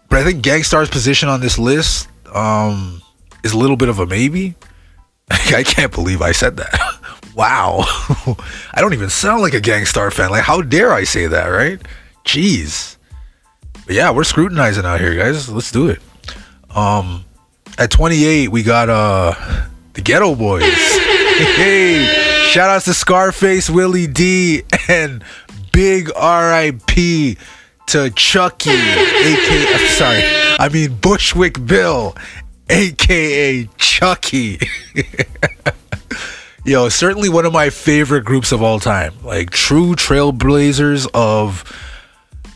[0.08, 3.02] but I think Gang Starr's position on this list um,
[3.42, 4.54] is a little bit of a maybe.
[5.30, 6.72] I can't believe I said that.
[7.34, 7.80] wow.
[8.72, 10.30] I don't even sound like a Gang Starr fan.
[10.30, 11.80] Like, how dare I say that, right?
[12.24, 12.96] Jeez.
[13.84, 15.48] But yeah, we're scrutinizing out here, guys.
[15.48, 16.00] Let's do it.
[16.70, 17.24] Um,
[17.78, 19.34] at 28, we got uh
[19.98, 20.62] the Geto Boys.
[21.56, 25.24] hey, shout outs to Scarface, Willie D, and
[25.72, 27.36] big R.I.P.
[27.88, 30.22] to Chucky, aka I'm sorry,
[30.58, 32.16] I mean Bushwick Bill,
[32.68, 34.60] aka Chucky.
[36.64, 39.14] Yo, certainly one of my favorite groups of all time.
[39.24, 41.64] Like true trailblazers of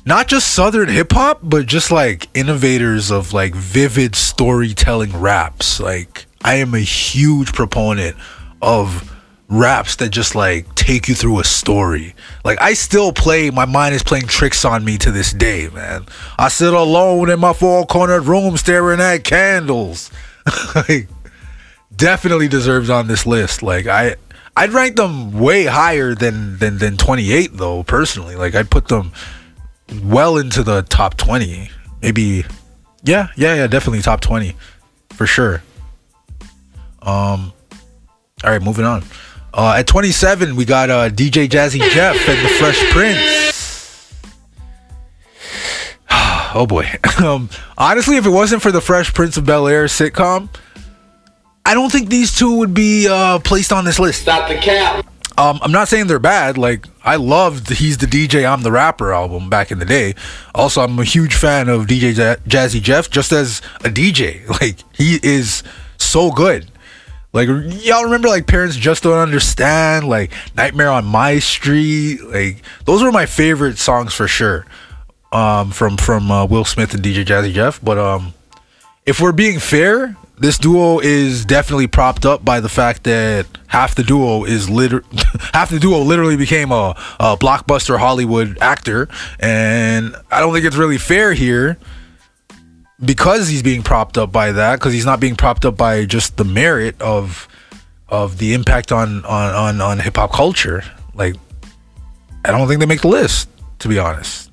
[0.04, 5.80] not just southern hip hop, but just like innovators of like vivid storytelling raps.
[5.80, 8.16] Like I am a huge proponent
[8.60, 9.08] of
[9.48, 12.14] raps that just like take you through a story.
[12.44, 16.06] Like I still play my mind is playing tricks on me to this day, man.
[16.38, 20.10] I sit alone in my four-cornered room staring at candles.
[20.74, 21.08] like
[21.94, 23.62] definitely deserves on this list.
[23.62, 24.16] Like I
[24.56, 28.36] I'd rank them way higher than than than 28 though, personally.
[28.36, 29.12] Like I'd put them
[30.02, 31.70] well into the top 20.
[32.00, 32.44] Maybe
[33.04, 34.54] yeah, yeah, yeah, definitely top 20
[35.10, 35.62] for sure.
[37.02, 37.52] Um
[38.44, 39.04] all right, moving on.
[39.54, 44.14] Uh, at 27, we got uh, DJ Jazzy Jeff and the Fresh Prince.
[46.54, 46.88] oh boy.
[47.24, 50.48] um, honestly, if it wasn't for the Fresh Prince of Bel Air sitcom,
[51.64, 54.22] I don't think these two would be uh, placed on this list.
[54.22, 55.06] Stop the cap.
[55.38, 56.58] Um, I'm not saying they're bad.
[56.58, 60.14] Like I loved "He's the DJ, I'm the Rapper" album back in the day.
[60.54, 64.42] Also, I'm a huge fan of DJ Jazzy Jeff, just as a DJ.
[64.60, 65.62] Like he is
[65.96, 66.71] so good.
[67.32, 73.02] Like y'all remember like parents just don't understand, like Nightmare on My Street, like those
[73.02, 74.66] were my favorite songs for sure.
[75.32, 77.82] Um, from from uh, Will Smith and DJ Jazzy Jeff.
[77.82, 78.34] But um,
[79.06, 83.94] if we're being fair, this duo is definitely propped up by the fact that half
[83.94, 85.04] the duo is liter-
[85.54, 89.08] half the duo literally became a, a blockbuster Hollywood actor,
[89.40, 91.78] and I don't think it's really fair here
[93.04, 96.36] because he's being propped up by that because he's not being propped up by just
[96.36, 97.48] the merit of
[98.08, 100.84] of the impact on on on, on hip hop culture.
[101.14, 101.34] Like,
[102.44, 103.48] I don't think they make the list
[103.80, 104.50] to be honest.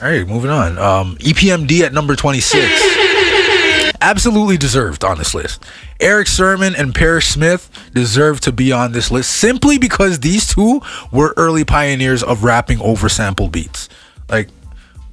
[0.00, 0.78] All right, moving on.
[0.78, 2.70] Um, EPMD at number twenty six
[4.00, 5.64] absolutely deserved on this list.
[6.00, 10.80] Erick Sermon and Parrish Smith deserve to be on this list simply because these two
[11.12, 13.88] were early pioneers of rapping over sample beats.
[14.28, 14.48] Like,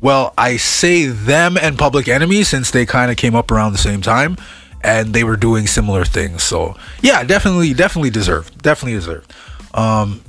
[0.01, 3.79] well, I say them and Public Enemy since they kind of came up around the
[3.79, 4.37] same time
[4.81, 6.43] and they were doing similar things.
[6.43, 8.61] So, yeah, definitely, definitely deserved.
[8.61, 9.33] Definitely deserved.
[9.73, 10.23] Um,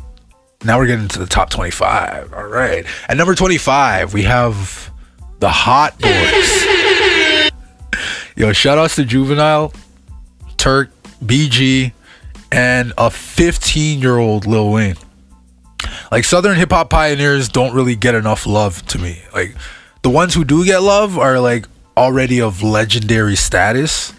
[0.64, 2.34] now we're getting to the top 25.
[2.34, 2.84] All right.
[3.08, 4.90] At number 25, we have
[5.38, 7.50] the Hot Boys.
[8.36, 9.72] Yo, shout outs to Juvenile,
[10.56, 10.90] Turk,
[11.24, 11.92] BG,
[12.52, 14.96] and a 15 year old Lil Wayne.
[16.10, 19.22] Like Southern hip hop pioneers don't really get enough love to me.
[19.32, 19.54] Like
[20.02, 21.66] the ones who do get love are like
[21.96, 24.12] already of legendary status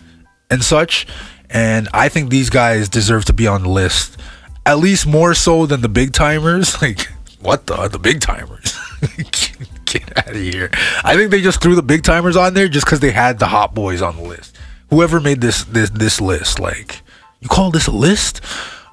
[0.49, 1.07] and such.
[1.49, 4.17] And I think these guys deserve to be on the list.
[4.65, 6.77] At least more so than the Big Tymers.
[6.81, 7.07] Like,
[7.39, 8.77] what the the Big Tymers?
[9.85, 10.69] Get out of here.
[11.03, 13.47] I think they just threw the Big Tymers on there just because they had the
[13.47, 14.55] hot boys on the list.
[14.89, 17.01] Whoever made this this this list, like,
[17.39, 18.41] you call this a list?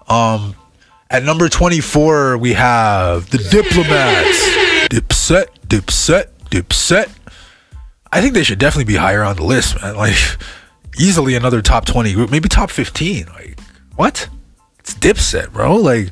[0.08, 0.56] Um
[1.10, 4.48] at number 24, we have the Diplomats.
[4.88, 7.10] Dipset, Dipset, Dipset.
[8.12, 9.96] I think they should definitely be higher on the list, man.
[9.96, 10.16] Like,
[10.98, 13.26] easily another top 20 group, maybe top 15.
[13.26, 13.58] Like,
[13.96, 14.28] what?
[14.80, 15.76] It's Dipset, bro.
[15.76, 16.10] Like,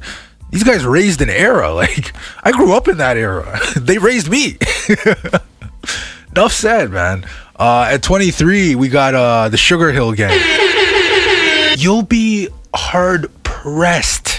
[0.50, 1.74] these guys raised an era.
[1.74, 3.60] Like, I grew up in that era.
[3.76, 4.56] they raised me.
[6.32, 7.26] Enough said, man.
[7.58, 10.38] Uh, at 23, we got uh, the Sugar Hill Gang.
[11.78, 14.35] You'll be hard pressed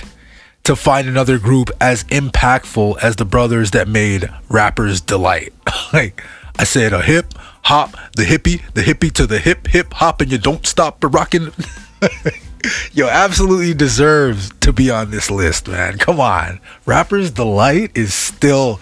[0.68, 5.54] to find another group as impactful as the brothers that made rappers delight.
[5.94, 6.22] like
[6.60, 10.30] I said, a hip hop, the hippie, the hippie to the hip hip hop, and
[10.30, 11.54] you don't stop the rocking.
[12.92, 15.98] Yo, absolutely deserves to be on this list, man.
[16.00, 18.82] Come on, rappers delight is still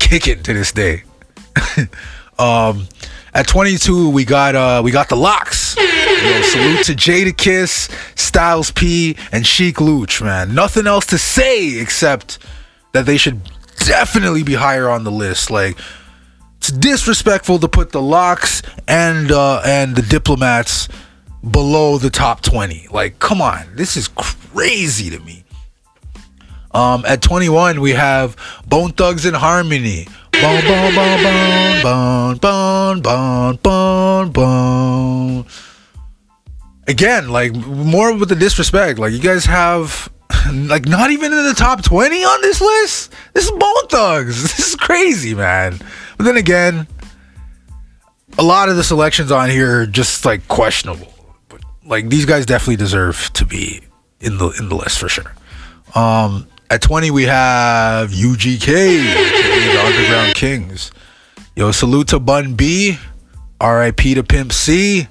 [0.00, 1.04] kicking to this day.
[2.40, 2.88] um,
[3.32, 5.16] at 22, we got uh we got the
[5.76, 10.54] Yo, salute to Jadakiss, Styles P, and Sheek Louch, man.
[10.54, 12.38] Nothing else to say except
[12.92, 13.40] that they should
[13.86, 15.50] definitely be higher on the list.
[15.50, 15.76] Like
[16.58, 20.88] it's disrespectful to put the LOX and uh and the diplomats
[21.50, 22.88] below the top 20.
[22.90, 25.44] Like, come on, this is crazy to me.
[26.72, 30.08] Um, at 21, we have Bone Thugs and Harmony.
[30.32, 34.83] Bone, bone, bone, bone, bone, bone, bone, bone.
[36.86, 38.98] Again, like more with the disrespect.
[38.98, 40.10] Like you guys have
[40.52, 43.12] like not even in the top 20 on this list.
[43.32, 44.42] This is Bone Thugs.
[44.42, 45.78] This is crazy, man.
[46.16, 46.86] But then again,
[48.38, 51.12] a lot of the selections on here are just like questionable.
[51.48, 53.80] But like these guys definitely deserve to be
[54.20, 55.32] in the in the list for sure.
[55.94, 60.90] Um at 20, we have UGK, the Underground Kings.
[61.54, 62.98] Yo, salute to Bun B,
[63.62, 65.06] RIP to Pimp C.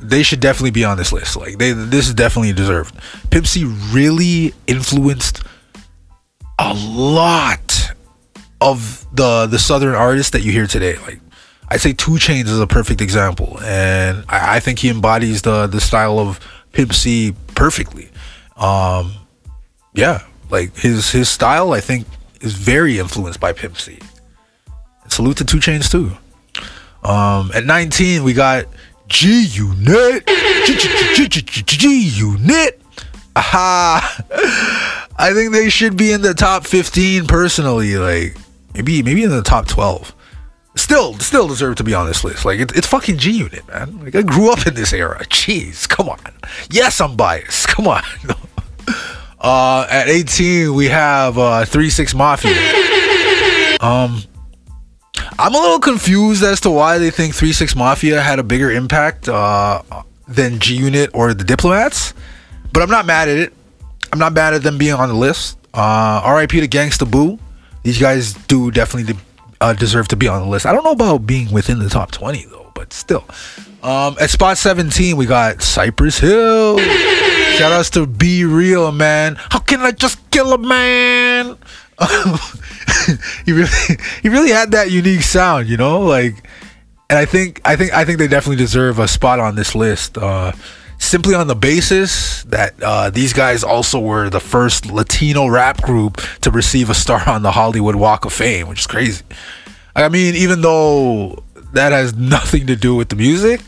[0.00, 1.36] They should definitely be on this list.
[1.36, 2.94] Like they, this is definitely deserved.
[3.30, 5.42] Pimp C really influenced
[6.58, 7.92] a lot
[8.60, 10.96] of the the southern artists that you hear today.
[10.98, 11.20] Like
[11.68, 15.66] I say, 2 Chainz is a perfect example, and I, I think he embodies the
[15.66, 16.40] the style of
[16.72, 18.10] Pimp C perfectly.
[18.56, 19.12] Um,
[19.94, 22.06] yeah, like his his style, I think,
[22.40, 23.98] is very influenced by Pimp C.
[25.08, 26.12] Salute to 2 Chainz too.
[27.02, 28.66] Um, at 19, we got
[29.08, 30.26] G Unit.
[31.66, 32.80] G Unit.
[33.34, 34.24] Aha.
[35.18, 37.96] I think they should be in the top 15 personally.
[37.96, 38.36] Like
[38.74, 40.14] maybe maybe in the top 12.
[40.76, 42.44] Still, still deserve to be on this list.
[42.44, 43.98] Like it, it's fucking G Unit, man.
[44.04, 45.24] Like I grew up in this era.
[45.24, 46.20] Jeez, come on.
[46.70, 47.68] Yes, I'm biased.
[47.78, 48.02] Come on.
[49.40, 52.50] Uh, at 18, we have uh, 3 6 Mafia.
[53.80, 54.22] Um,
[55.38, 58.70] I'm a little confused as to why they think 3 6 Mafia had a bigger
[58.70, 59.82] impact uh,
[60.26, 62.14] than G Unit or the Diplomats,
[62.72, 63.52] but I'm not mad at it.
[64.12, 65.58] I'm not mad at them being on the list.
[65.74, 67.38] Uh, RIP to Gangsta Boo.
[67.82, 69.16] These guys do definitely
[69.60, 70.66] uh, deserve to be on the list.
[70.66, 73.24] I don't know about being within the top 20 though, but still.
[73.82, 76.78] Um, at spot 17, we got Cypress Hill.
[76.78, 79.36] Shout outs to B-Real, man.
[79.36, 81.56] How can I just kill a man?
[83.48, 86.46] he really, he really had that unique sound, you know, like,
[87.08, 90.18] and I think, I think, I think they definitely deserve a spot on this list.
[90.18, 90.52] Uh,
[90.98, 96.20] simply on the basis that uh, these guys also were the first Latino rap group
[96.42, 99.24] to receive a star on the Hollywood Walk of Fame, which is crazy.
[99.96, 103.62] I mean, even though that has nothing to do with the music,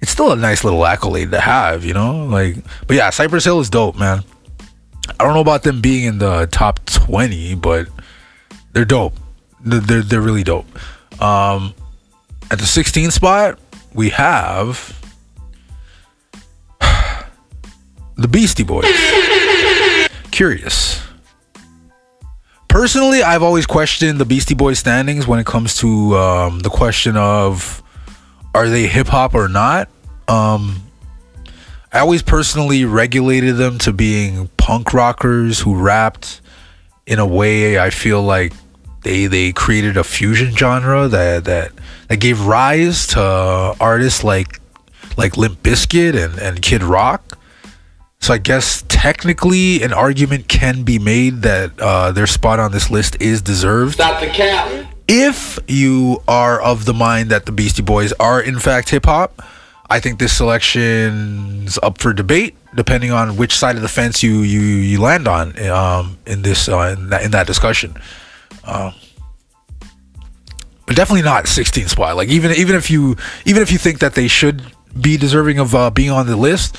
[0.00, 2.24] it's still a nice little accolade to have, you know?
[2.24, 4.22] Like, but yeah, Cypress Hill is dope, man.
[5.20, 7.88] I don't know about them being in the top 20, but
[8.78, 9.14] they're dope.
[9.60, 10.64] They're, they're, really dope.
[11.20, 11.74] Um,
[12.48, 13.58] at the 16th spot,
[13.92, 14.96] we have
[18.16, 18.84] the Beastie Boys.
[20.30, 21.02] Curious.
[22.68, 27.16] Personally, I've always questioned the Beastie Boys standings when it comes to um, the question
[27.16, 27.82] of
[28.54, 29.88] are they hip hop or not.
[30.28, 30.84] Um,
[31.92, 36.42] I always personally regulated them to being punk rockers who rapped
[37.08, 38.52] in a way I feel like
[39.08, 41.72] they they created a fusion genre that that
[42.08, 43.20] that gave rise to
[43.80, 44.60] artists like
[45.16, 47.38] like Limp Bizkit and, and Kid Rock.
[48.20, 52.90] So I guess technically an argument can be made that uh, their spot on this
[52.90, 53.94] list is deserved.
[53.94, 54.86] Stop the cap.
[55.06, 59.40] If you are of the mind that the Beastie Boys are in fact hip hop,
[59.88, 64.40] I think this selection's up for debate, depending on which side of the fence you
[64.42, 67.96] you, you land on um, in this uh, in, that, in that discussion.
[68.68, 68.94] Um,
[70.86, 72.16] but definitely not 16th spot.
[72.16, 74.62] Like even even if you even if you think that they should
[74.98, 76.76] be deserving of uh, being on the list,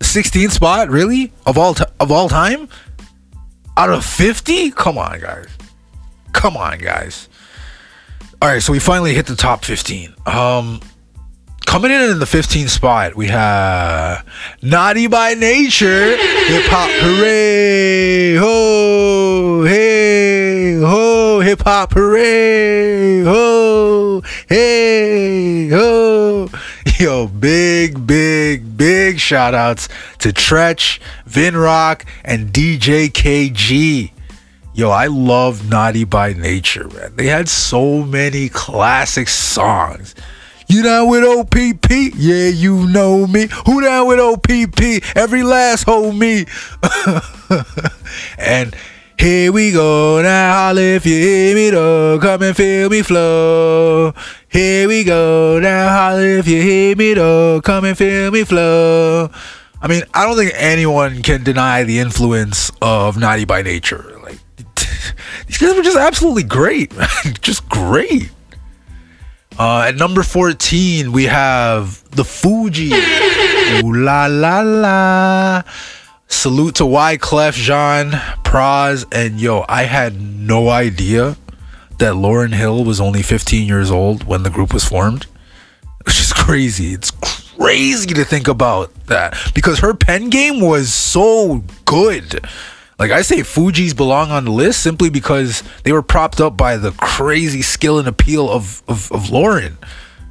[0.00, 1.32] 16th spot, really?
[1.46, 2.68] Of all t- of all time?
[3.76, 4.72] Out of 50?
[4.72, 5.48] Come on, guys.
[6.32, 7.28] Come on, guys.
[8.42, 10.14] All right, so we finally hit the top 15.
[10.26, 10.80] Um
[11.64, 14.26] coming in in the 15th spot, we have
[14.60, 20.31] Naughty by Nature, Hip Hop Hooray, ho, hey,
[21.42, 26.48] hip hop hooray, ho, hey, ho.
[26.98, 34.12] Yo, big, big, big shout outs to Treach, Vinrock, and DJ Kay Gee.
[34.74, 37.14] Yo, I love Naughty by Nature, man.
[37.16, 40.14] They had so many classic songs.
[40.68, 41.90] You down with OPP?
[42.16, 43.48] Yeah, you know me.
[43.66, 45.16] Who down with OPP?
[45.16, 46.48] Every last homie.
[48.38, 48.74] and
[49.18, 50.54] here we go now.
[50.54, 52.18] Holla if you hear me though.
[52.20, 54.12] Come and feel me flow.
[54.48, 55.88] Here we go now.
[55.88, 57.60] Holla if you hear me though.
[57.60, 59.30] Come and feel me flow.
[59.80, 64.18] I mean, I don't think anyone can deny the influence of Naughty by Nature.
[64.22, 64.38] Like
[65.46, 67.08] these guys were just absolutely great, man.
[67.40, 68.30] Just great.
[69.58, 72.92] Uh, at number 14, we have the Fugees.
[73.82, 75.62] Ooh la la la.
[76.32, 78.10] Salute to Wyclef Jean,
[78.42, 81.36] Pras, and yo, I had no idea
[81.98, 85.26] that Lauryn Hill was only 15 years old when the group was formed.
[86.04, 86.94] Which is crazy.
[86.94, 92.44] It's crazy to think about that because her pen game was so good.
[92.98, 96.76] Like I say, Fugees belong on the list simply because they were propped up by
[96.76, 99.78] the crazy skill and appeal of, of, of Lauren.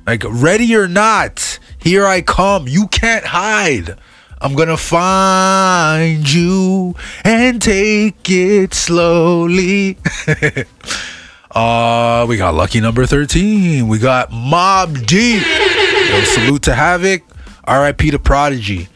[0.05, 2.67] Like, ready or not, here I come.
[2.67, 3.97] You can't hide.
[4.43, 9.99] I'm gonna find you and take it slowly.
[11.51, 13.87] uh, we got lucky number 13.
[13.87, 15.43] We got Mobb Deep.
[15.43, 17.21] Yo, salute to Havoc.
[17.67, 18.87] RIP to Prodigy.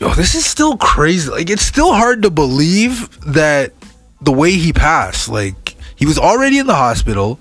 [0.00, 1.30] Yo, this is still crazy.
[1.30, 3.72] Like, it's still hard to believe that
[4.22, 7.38] the way he passed, like, he was already in the hospital,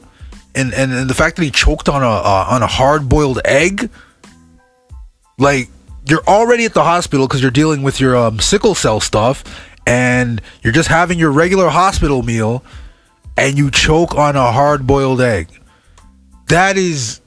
[0.54, 3.40] and and, and the fact that he choked on a uh, on a hard boiled
[3.46, 3.90] egg,
[5.38, 5.70] like,
[6.08, 9.44] you're already at the hospital because you're dealing with your um, sickle cell stuff,
[9.86, 12.64] and you're just having your regular hospital meal,
[13.38, 15.48] and you choke on a hard boiled egg.
[16.48, 17.22] That is,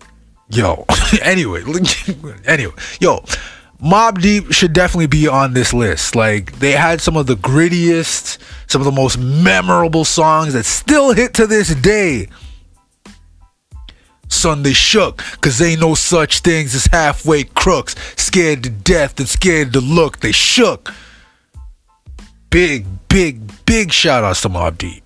[0.48, 0.84] yo.
[1.22, 1.62] anyway,
[2.44, 3.24] anyway, yo.
[3.82, 6.16] Mobb Deep should definitely be on this list.
[6.16, 8.38] Like they had some of the grittiest,
[8.68, 12.28] some of the most memorable songs that still hit to this day.
[14.36, 17.94] Son, they shook, cause ain't no such things as halfway crooks.
[18.16, 20.20] Scared to death and scared to look.
[20.20, 20.92] They shook.
[22.50, 25.02] Big, big, big shout outs to Mobb Deep.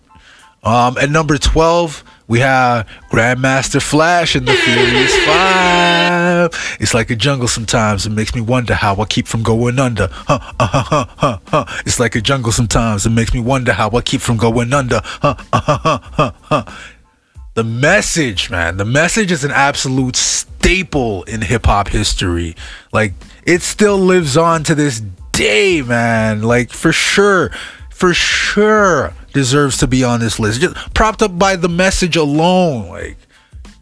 [0.62, 6.76] Um, at number 12, we have Grandmaster Flash and the Furious Five.
[6.78, 8.06] It's like a jungle sometimes.
[8.06, 10.08] It makes me wonder how I keep from going under.
[10.12, 11.64] Huh, uh, huh, huh, huh, huh.
[11.86, 13.04] It's like a jungle sometimes.
[13.04, 15.00] It makes me wonder how I keep from going under.
[15.02, 16.64] Huh, uh, huh, huh, huh, huh.
[17.54, 18.76] The message, man.
[18.76, 22.54] The message is an absolute staple in hip hop history.
[22.92, 25.00] Like it still lives on to this
[25.32, 26.42] day, man.
[26.42, 27.50] Like for sure,
[27.90, 30.60] for sure deserves to be on this list.
[30.60, 32.88] Just propped up by the message alone.
[32.88, 33.16] Like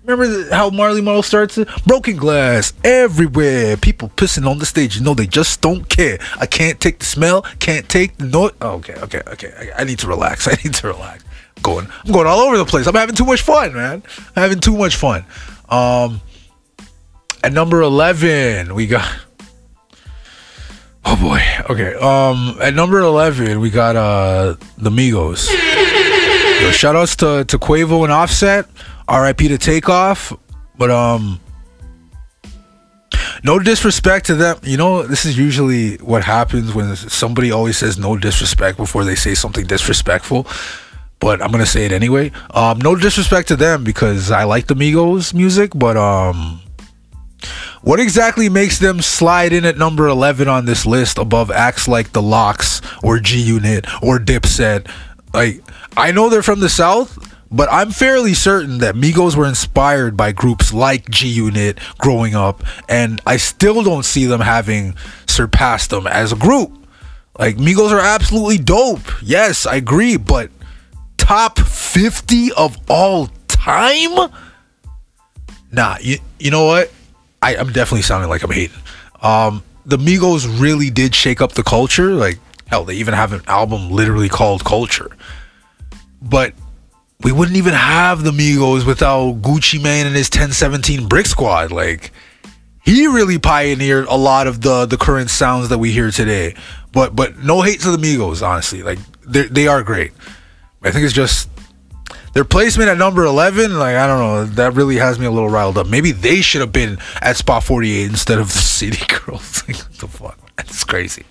[0.04, 1.68] remember how Marley Marl starts it?
[1.84, 3.76] Broken glass everywhere.
[3.76, 4.96] People pissing on the stage.
[4.96, 6.18] You know they just don't care.
[6.40, 7.42] I can't take the smell.
[7.58, 8.52] Can't take the noise.
[8.62, 9.72] Oh, okay, okay, okay.
[9.76, 10.48] I, I need to relax.
[10.48, 11.22] I need to relax
[11.62, 12.86] going I'm going all over the place.
[12.86, 14.02] I'm having too much fun, man.
[14.36, 15.24] I'm having too much fun.
[15.68, 16.20] Um
[17.42, 19.08] at number 11, we got
[21.04, 21.42] Oh boy.
[21.70, 21.94] Okay.
[21.94, 25.48] Um at number 11, we got uh the Migos.
[26.60, 28.66] Yo, shout outs to to Quavo and Offset.
[29.10, 30.32] RIP to Takeoff,
[30.76, 31.40] but um
[33.44, 34.58] no disrespect to them.
[34.62, 39.14] You know, this is usually what happens when somebody always says no disrespect before they
[39.14, 40.46] say something disrespectful
[41.20, 42.32] but I'm gonna say it anyway.
[42.50, 46.60] Um, no disrespect to them because I like the Migos music, but um,
[47.82, 52.12] what exactly makes them slide in at number 11 on this list above acts like
[52.12, 54.90] the LOX or G Unit or Dipset?
[55.32, 55.62] Like,
[55.96, 57.18] I know they're from the South,
[57.50, 62.62] but I'm fairly certain that Migos were inspired by groups like G Unit growing up,
[62.88, 64.94] and I still don't see them having
[65.26, 66.72] surpassed them as a group.
[67.38, 69.22] Like, Migos are absolutely dope.
[69.22, 70.50] Yes, I agree, but
[71.18, 74.32] top 50 of all time?
[75.70, 76.90] Nah, you, you know what?
[77.42, 78.78] I, I'm definitely sounding like I'm hating.
[79.20, 82.14] Um, the Migos really did shake up the culture.
[82.14, 85.10] Like, hell, they even have an album literally called Culture.
[86.22, 86.54] But
[87.20, 91.70] we wouldn't even have the Migos without Gucci Mane and his 1017 Brick Squad.
[91.70, 92.12] Like,
[92.88, 96.54] he really pioneered a lot of the the current sounds that we hear today.
[96.92, 98.82] But but no hate to the Migos, honestly.
[98.82, 100.12] Like they they are great.
[100.82, 101.48] I think it's just
[102.34, 105.48] their placement at number 11 like i don't know that really has me a little
[105.48, 105.86] riled up.
[105.86, 109.62] Maybe they should have been at spot 48 instead of the city girls.
[109.68, 110.56] What the fuck?
[110.56, 111.24] That's crazy.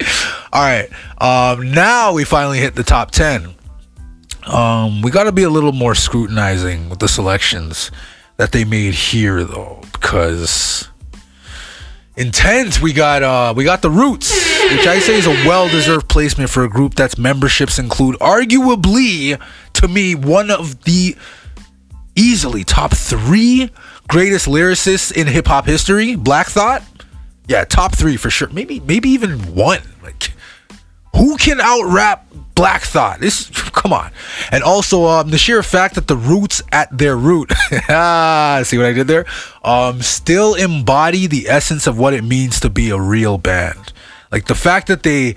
[0.51, 0.89] All right
[1.19, 3.55] um, now we finally hit the top 10
[4.45, 7.91] um, we got to be a little more scrutinizing with the selections
[8.37, 10.89] that they made here though because
[12.17, 14.31] intent we got uh we got the roots
[14.71, 19.39] which i say is a well-deserved placement for a group that's memberships include arguably
[19.73, 21.15] to me one of the
[22.17, 23.69] easily top three
[24.07, 26.15] greatest lyricists in hip-hop history.
[26.15, 26.83] Black thought?
[27.47, 28.49] Yeah top three for sure.
[28.49, 29.79] Maybe maybe even one
[31.17, 33.19] who can out rap Black Thought?
[33.19, 34.11] This, come on.
[34.51, 37.51] And also, um, the sheer fact that the roots at their root,
[37.89, 39.25] ah, see what I did there?
[39.63, 43.93] Um, still embody the essence of what it means to be a real band.
[44.31, 45.35] Like the fact that they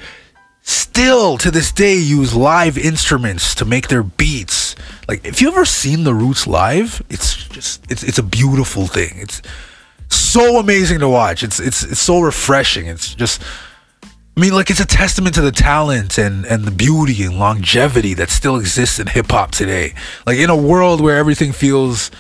[0.62, 4.76] still to this day use live instruments to make their beats.
[5.08, 9.14] Like, if you ever seen the Roots live, it's just it's it's a beautiful thing.
[9.16, 9.42] It's
[10.08, 11.42] so amazing to watch.
[11.42, 12.86] It's it's it's so refreshing.
[12.86, 13.42] It's just
[14.36, 18.14] I mean, like it's a testament to the talent and and the beauty and longevity
[18.14, 19.94] that still exists in hip hop today.
[20.26, 22.10] Like in a world where everything feels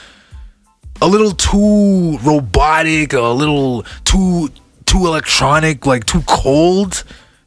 [1.00, 4.50] a little too robotic, a little too
[4.84, 7.04] too electronic, like too cold,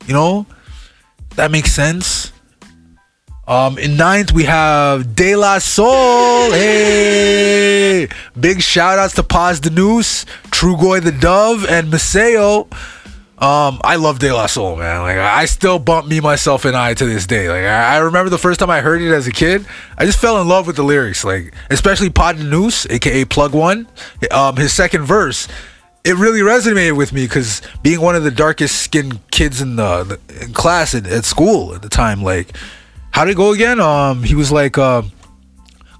[0.07, 0.45] you know?
[1.35, 2.31] That makes sense.
[3.45, 6.51] Um, in ninth, we have De La Soul.
[6.51, 8.07] Hey!
[8.39, 12.71] Big shout outs to Posdnuos, Trugoy the Dove, and Maseo.
[13.39, 15.01] Um, I love De La Soul, man.
[15.01, 17.49] Like I still bump me myself and I to this day.
[17.49, 19.65] Like I, remember the first time I heard it as a kid,
[19.97, 21.23] I just fell in love with the lyrics.
[21.23, 23.87] Like especially Posdnuos, aka Plug One,
[24.31, 25.47] um, his second verse.
[26.03, 30.03] It really resonated with me because being one of the darkest skinned kids in the,
[30.03, 32.55] the in class at, at, school at the time, like
[33.11, 33.79] how did it go again?
[33.79, 35.03] Um, he was like, uh,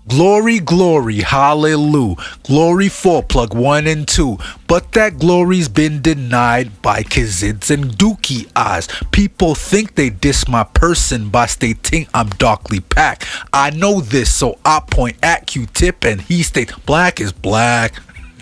[0.07, 2.15] Glory, glory, hallelujah.
[2.43, 4.37] Glory for plug one and two.
[4.67, 8.89] But that glory's been denied by kids and dookie eyes.
[9.11, 13.25] People think they diss my person by stating I'm darkly packed.
[13.53, 17.95] I know this, so I point at Q-tip and he states black is black.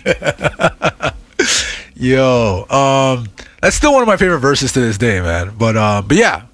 [1.94, 3.28] Yo, um,
[3.60, 5.54] that's still one of my favorite verses to this day, man.
[5.56, 6.46] But uh, but yeah,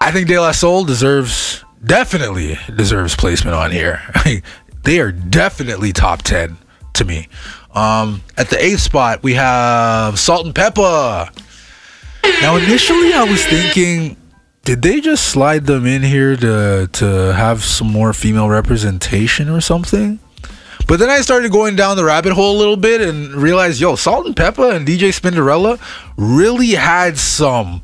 [0.00, 4.00] I think De La Soul deserves definitely deserves placement on here.
[4.84, 6.56] they are definitely top 10
[6.94, 7.28] to me.
[7.74, 11.36] Um, at the eighth spot, we have Salt-N-Pepa.
[12.40, 14.16] Now, initially, I was thinking,
[14.64, 19.60] did they just slide them in here to to have some more female representation or
[19.60, 20.18] something?
[20.86, 23.96] But then I started going down the rabbit hole a little bit and realized, yo,
[23.96, 25.80] Salt-N-Pepa and DJ Spinderella
[26.16, 27.82] really had some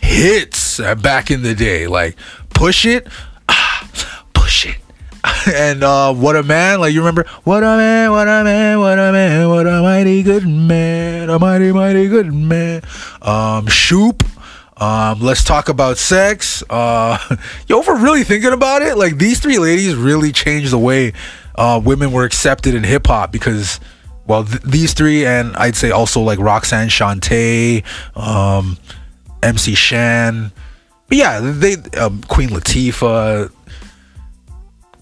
[0.00, 1.86] hits back in the day.
[1.86, 2.16] Like
[2.50, 3.08] Push It,
[4.52, 4.76] ah, push it.
[5.54, 6.80] and uh, what a man!
[6.80, 10.22] Like you remember, what a man, what a man, what a man, what a mighty
[10.22, 12.82] good man, a mighty mighty good man.
[13.20, 14.24] Um, Shoop.
[14.80, 16.64] Um, let's talk about sex.
[16.68, 17.16] Uh,
[17.68, 21.12] yo, if we're really thinking about it, like these three ladies really changed the way
[21.54, 23.78] uh, women were accepted in hip hop because,
[24.26, 27.84] well, th- these three, and I'd say also like Roxanne Shante,
[28.16, 28.76] um,
[29.40, 30.50] MC Shan,
[31.12, 33.52] but yeah, they um, Queen Latifah.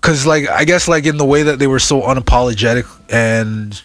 [0.01, 3.81] Cause like I guess like in the way that they were so unapologetic and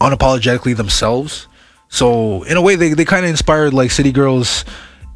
[0.00, 1.48] unapologetically themselves.
[1.88, 4.64] So in a way they, they kind of inspired like city girls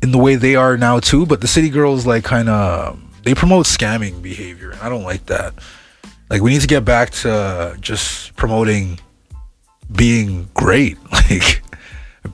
[0.03, 3.35] in the way they are now too, but the city girls like kind of they
[3.35, 5.55] promote scamming behavior, and I don't like that.
[6.31, 9.01] Like we need to get back to just promoting
[9.95, 11.63] being great, like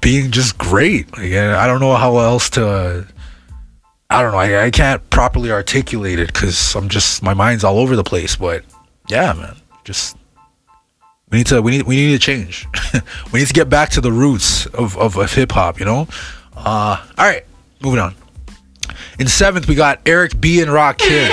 [0.01, 1.11] being just great.
[1.17, 3.07] Like I don't know how else to.
[4.15, 4.39] I don't know.
[4.39, 8.37] I, I can't properly articulate it because I'm just my mind's all over the place.
[8.37, 8.65] But
[9.09, 10.17] yeah, man, just
[11.31, 12.69] we need to we need we need to change.
[13.33, 15.81] we need to get back to the roots of of, of hip hop.
[15.81, 16.07] You know.
[16.57, 17.45] Uh, all right,
[17.83, 18.15] moving on.
[19.19, 21.29] In seventh, we got Eric B and Rakim.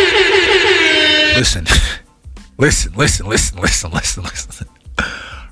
[1.37, 1.65] Listen,
[2.57, 4.67] listen, listen, listen, listen, listen, listen.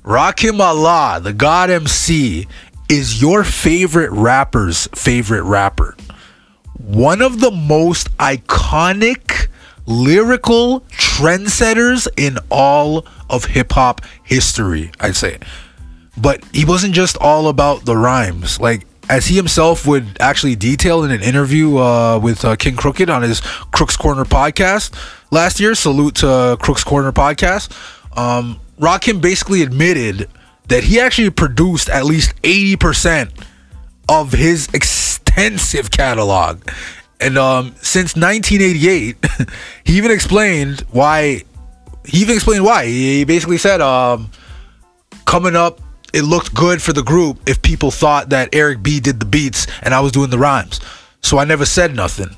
[0.02, 2.48] Rakim Allah, the God MC,
[2.88, 5.94] is your favorite rapper's favorite rapper.
[6.86, 9.48] One of the most iconic
[9.86, 15.38] lyrical trendsetters in all of hip hop history, I'd say.
[16.16, 18.60] But he wasn't just all about the rhymes.
[18.60, 23.10] Like as he himself would actually detail in an interview uh, with uh, Kxng Crooked
[23.10, 23.40] on his
[23.72, 24.94] Crooks Corner podcast
[25.32, 25.74] last year.
[25.74, 27.72] Salute to Crooks Corner podcast.
[28.16, 30.28] Um, Rakim basically admitted
[30.68, 33.32] that he actually produced at least 80%
[34.08, 34.68] of his
[35.30, 36.62] extensive catalog.
[37.20, 39.16] And um, since 1988,
[39.84, 41.44] he even explained why.
[42.04, 42.86] He even explained why.
[42.86, 44.30] He basically said, um,
[45.26, 45.80] coming up
[46.12, 49.66] it looked good for the group if people thought that Eric B did the beats
[49.82, 50.80] and I was doing the rhymes.
[51.22, 52.36] So I never said nothing.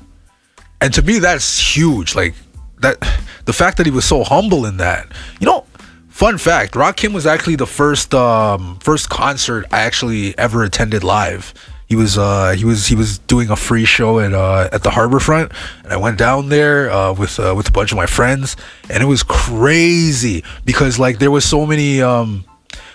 [0.79, 2.13] And to me that's huge.
[2.13, 2.35] Like
[2.81, 2.99] that
[3.45, 5.07] the fact that he was so humble in that.
[5.39, 5.65] You know,
[6.09, 11.53] fun fact, Rakim was actually the first um first concert I actually ever attended live.
[11.93, 14.89] He was uh he was he was doing a free show at uh at the
[14.89, 18.57] Harborfront and I went down there uh with uh, with a bunch of my friends
[18.89, 22.45] and it was crazy because like there was so many um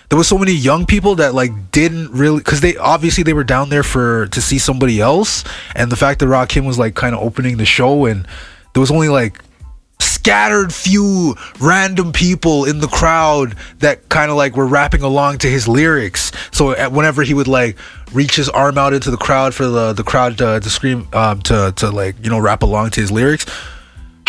[0.09, 3.45] there was so many young people that like didn't really because they obviously they were
[3.45, 5.45] down there for to see somebody else
[5.77, 8.27] and the fact that Rakim was like kind of opening the show and
[8.73, 9.41] there was only like
[10.19, 15.47] scattered few random people in the crowd that kind of like were rapping along to
[15.47, 16.33] his lyrics.
[16.51, 17.77] So whenever he would like
[18.11, 21.41] reach his arm out into the crowd for the the crowd to, to scream um,
[21.43, 23.45] to to like you know rap along to his lyrics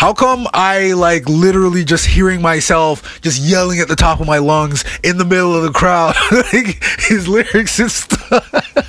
[0.01, 4.39] how come I like literally just hearing myself just yelling at the top of my
[4.39, 6.15] lungs in the middle of the crowd?
[6.31, 8.51] Like his lyrics and stuff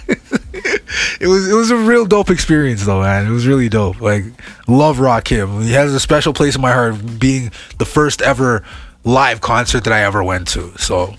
[1.21, 3.27] it was it was a real dope experience though man.
[3.27, 4.01] It was really dope.
[4.01, 4.25] Like
[4.69, 8.65] love Rock Rakim he has a special place in my heart being the first ever
[9.05, 10.77] live concert that I ever went to.
[10.79, 11.15] So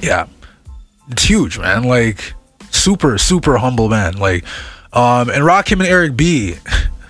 [0.00, 0.26] yeah.
[1.10, 1.84] It's huge man.
[1.84, 2.34] Like
[2.70, 4.18] super super humble man.
[4.18, 4.44] Like
[4.92, 6.56] um and Rakim and Eric B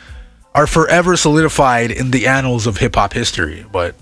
[0.55, 3.65] are forever solidified in the annals of hip hop history.
[3.71, 3.95] But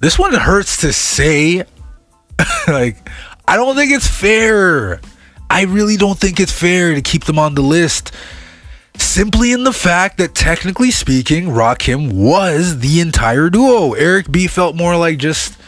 [0.00, 1.64] this one hurts to say.
[2.66, 3.08] like,
[3.46, 5.00] I don't think it's fair.
[5.50, 8.12] I really don't think it's fair to keep them on the list.
[8.96, 13.92] Simply in the fact that, technically speaking, Rakim was the entire duo.
[13.94, 15.58] Eric B felt more like just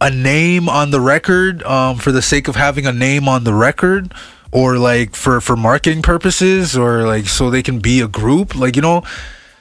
[0.00, 3.54] a name on the record um, for the sake of having a name on the
[3.54, 4.12] record
[4.52, 8.74] or like for for marketing purposes or like so they can be a group like
[8.74, 9.02] you know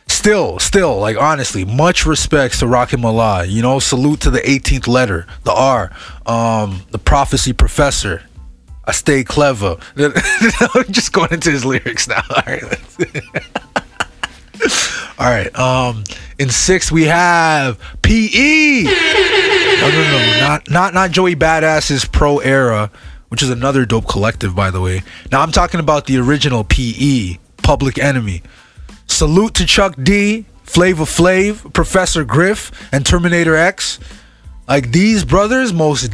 [0.10, 3.46] still, still, like honestly, much respects to Rakim Allah.
[3.46, 5.92] You know, salute to the 18th letter, the R,
[6.26, 8.24] um, the prophecy professor.
[8.90, 9.78] I stay clever.
[10.90, 12.24] Just going into his lyrics now.
[12.36, 12.64] All right.
[15.20, 15.60] All right.
[15.60, 16.04] Um,
[16.40, 18.86] in six we have PE.
[18.86, 22.90] No, no, no, not not not Joey Badass's Pro Era,
[23.28, 25.04] which is another dope collective, by the way.
[25.32, 28.42] Now I'm talking about the original PE, Public Enemy.
[29.06, 34.00] Salute to Chuck D, Flavor Flav, Professor Griff, and Terminator X.
[34.68, 36.10] Like these brothers most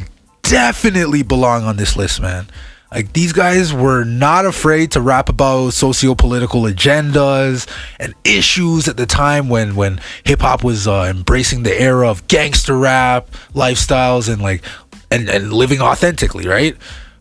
[0.50, 2.48] definitely belong on this list, man.
[2.92, 7.68] Like these guys were not afraid to rap about socio-political agendas
[8.00, 12.28] and issues at the time when when hip hop was uh, embracing the era of
[12.28, 14.64] gangster rap lifestyles and like
[15.12, 16.78] and, and living authentically, right?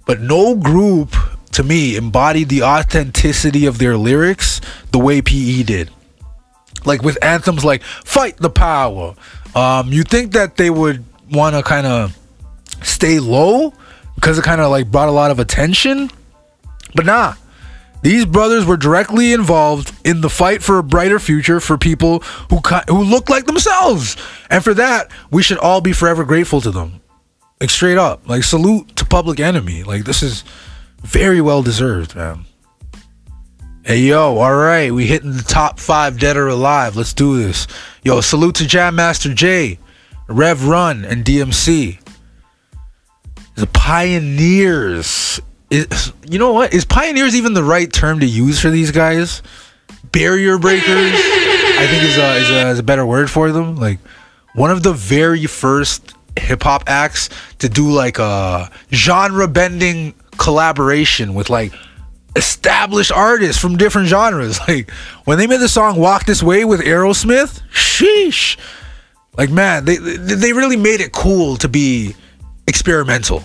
[0.07, 1.17] But no group
[1.53, 4.61] to me embodied the authenticity of their lyrics
[4.93, 5.91] the way PE did.
[6.85, 9.15] Like with anthems like Fight the Power,
[9.55, 12.17] Um, you think that they would want to kind of
[12.85, 13.73] stay low
[14.15, 16.11] because it kind of like brought a lot of attention,
[16.95, 17.35] but nah.
[18.03, 22.19] These brothers were directly involved in the fight for a brighter future for people
[22.51, 24.15] who who look like themselves,
[24.51, 27.01] and for that we should all be forever grateful to them.
[27.63, 29.85] Like straight up, like salute to Public Enemy.
[29.85, 30.45] Like this is
[31.01, 32.45] very well deserved, man.
[33.85, 36.97] Hey yo, all right, we hitting the top five dead or alive.
[36.97, 37.67] Let's do this.
[38.03, 39.79] Yo, salute to Jam Master Jay,
[40.29, 42.04] Rev Run, and DMC.
[43.55, 45.41] The pioneers.
[45.71, 46.75] Is, you know what?
[46.75, 49.43] Is pioneers even the right term to use for these guys?
[50.13, 53.77] Barrier breakers, I think is a, is a, is a better word for them.
[53.77, 53.99] Like
[54.55, 57.29] one of the very first hip hop acts
[57.59, 61.73] to do like a genre bending collaboration with like
[62.37, 64.59] established artists from different genres.
[64.69, 64.91] Like
[65.25, 68.57] when they made the song "Walk This Way" with Aerosmith, sheesh.
[69.37, 72.15] Like man, they they really made it cool to be
[72.67, 73.43] experimental.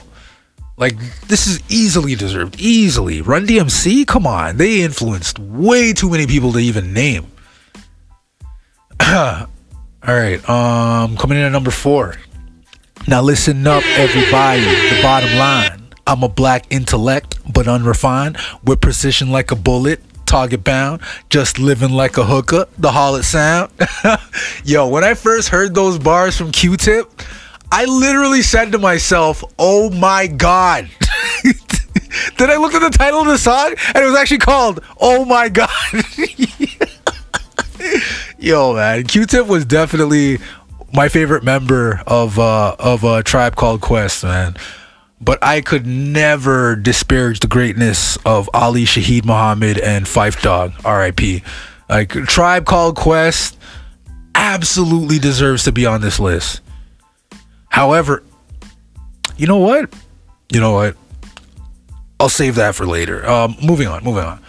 [0.78, 0.96] Like
[1.28, 3.22] this is easily deserved, easily.
[3.22, 7.28] Run DMC, come on, they influenced way too many people to even name.
[9.02, 9.48] All
[10.08, 12.16] right, um, coming in at number four.
[13.08, 14.62] Now listen up, everybody.
[14.62, 15.90] The bottom line.
[16.08, 21.92] I'm a black intellect, but unrefined, with precision like a bullet, target bound, just living
[21.92, 23.72] like a hooker, the Hollet sound.
[24.64, 27.12] Yo, when I first heard those bars from Q Tip,
[27.72, 30.90] I literally said to myself, oh my God.
[32.38, 35.26] then I looked at the title of the song and it was actually called Oh
[35.26, 35.70] My God.
[38.40, 40.40] Yo, man, Q Tip was definitely
[40.94, 44.56] my favorite member of uh of a tribe called Quest, man
[45.22, 51.44] but I could never disparage the greatness of Ali Shaheed Muhammad and Phife Dawg, RIP.
[51.90, 53.58] Like Tribe Called Quest
[54.36, 56.62] absolutely deserves to be on this list.
[57.70, 58.24] However,
[59.38, 59.94] you know what?
[60.52, 60.96] You know what?
[62.20, 63.28] I'll save that for later.
[63.28, 64.42] Um, moving on, moving on.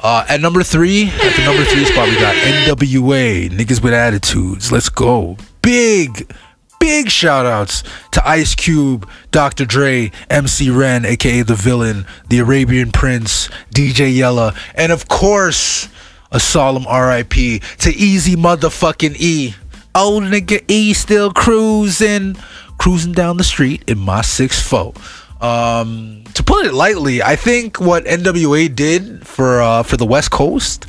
[0.00, 4.72] Uh, at number three, at the number three spot, we got NWA, Niggas with Attitudes.
[4.72, 5.36] Let's go.
[5.62, 6.34] Big,
[6.80, 9.64] big shout outs to Ice Cube, Dr.
[9.64, 15.88] Dre, MC Ren, aka The Villain, The Arabian Prince, DJ Yella, and of course,
[16.32, 19.54] a solemn RIP to Eazy Motherfucking E.
[19.94, 22.36] Old nigga E still cruising,
[22.82, 25.40] cruising down the street in my 6'4.
[25.40, 30.32] Um, to put it lightly, I think what NWA did for uh, for the West
[30.32, 30.86] Coast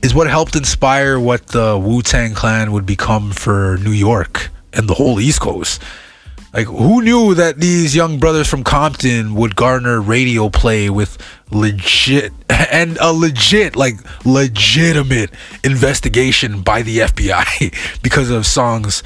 [0.00, 4.88] is what helped inspire what the Wu Tang Clan would become for New York and
[4.88, 5.82] the whole East Coast.
[6.54, 11.18] Like, who knew that these young brothers from Compton would garner radio play with
[11.50, 15.30] legit and a legit, like, legitimate
[15.62, 19.02] investigation by the FBI because of songs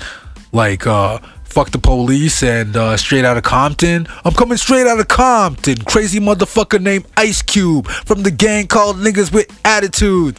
[0.52, 1.18] like uh,
[1.54, 4.08] Fuck the Police and uh, Straight Out of Compton?
[4.24, 5.76] I'm coming straight out of Compton.
[5.84, 10.36] Crazy motherfucker named Ice Cube from the gang called Niggas with Attitude.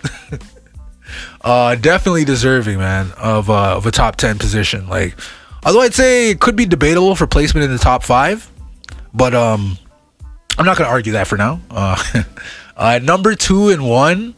[1.42, 4.90] uh, definitely deserving, man, of uh, of a top ten position.
[4.90, 5.18] Like,
[5.66, 8.52] although I'd say it could be debatable for placement in the top five,
[9.14, 9.78] but um,
[10.58, 11.62] I'm not gonna argue that for now.
[11.72, 12.24] Uh,
[12.76, 14.36] uh number two and one,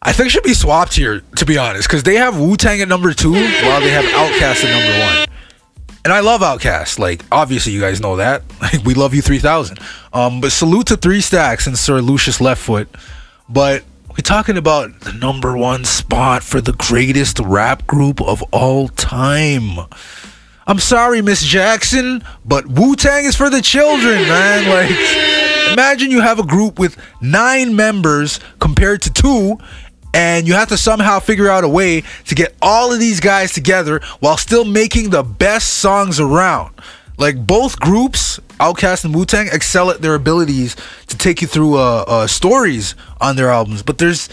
[0.00, 2.88] I think should be swapped here, to be honest, because they have Wu Tang at
[2.88, 5.35] number two while they have Outkast at number one.
[6.06, 7.00] And I love Outkast.
[7.00, 8.44] Like, obviously, you guys know that.
[8.62, 9.80] Like, we love you 3000.
[10.12, 12.86] Um, but salute to Three Stacks and Sir Lucius Leftfoot.
[13.48, 18.86] But we're talking about the number one spot for the greatest rap group of all
[18.86, 19.84] time.
[20.68, 24.68] I'm sorry, Miss Jackson, but Wu Tang is for the children, man.
[24.68, 29.58] Like, imagine you have a group with nine members compared to two,
[30.16, 33.52] and you have to somehow figure out a way to get all of these guys
[33.52, 36.74] together while still making the best songs around.
[37.18, 40.74] Like both groups, Outkast and Wu Tang, excel at their abilities
[41.08, 43.82] to take you through uh, uh, stories on their albums.
[43.82, 44.30] But there's,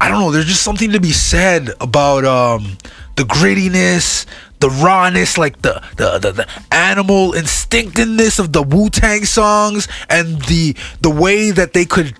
[0.00, 2.78] I don't know, there's just something to be said about um,
[3.16, 4.24] the grittiness,
[4.60, 10.40] the rawness, like the the, the, the animal instinctiveness of the Wu Tang songs, and
[10.42, 12.14] the the way that they could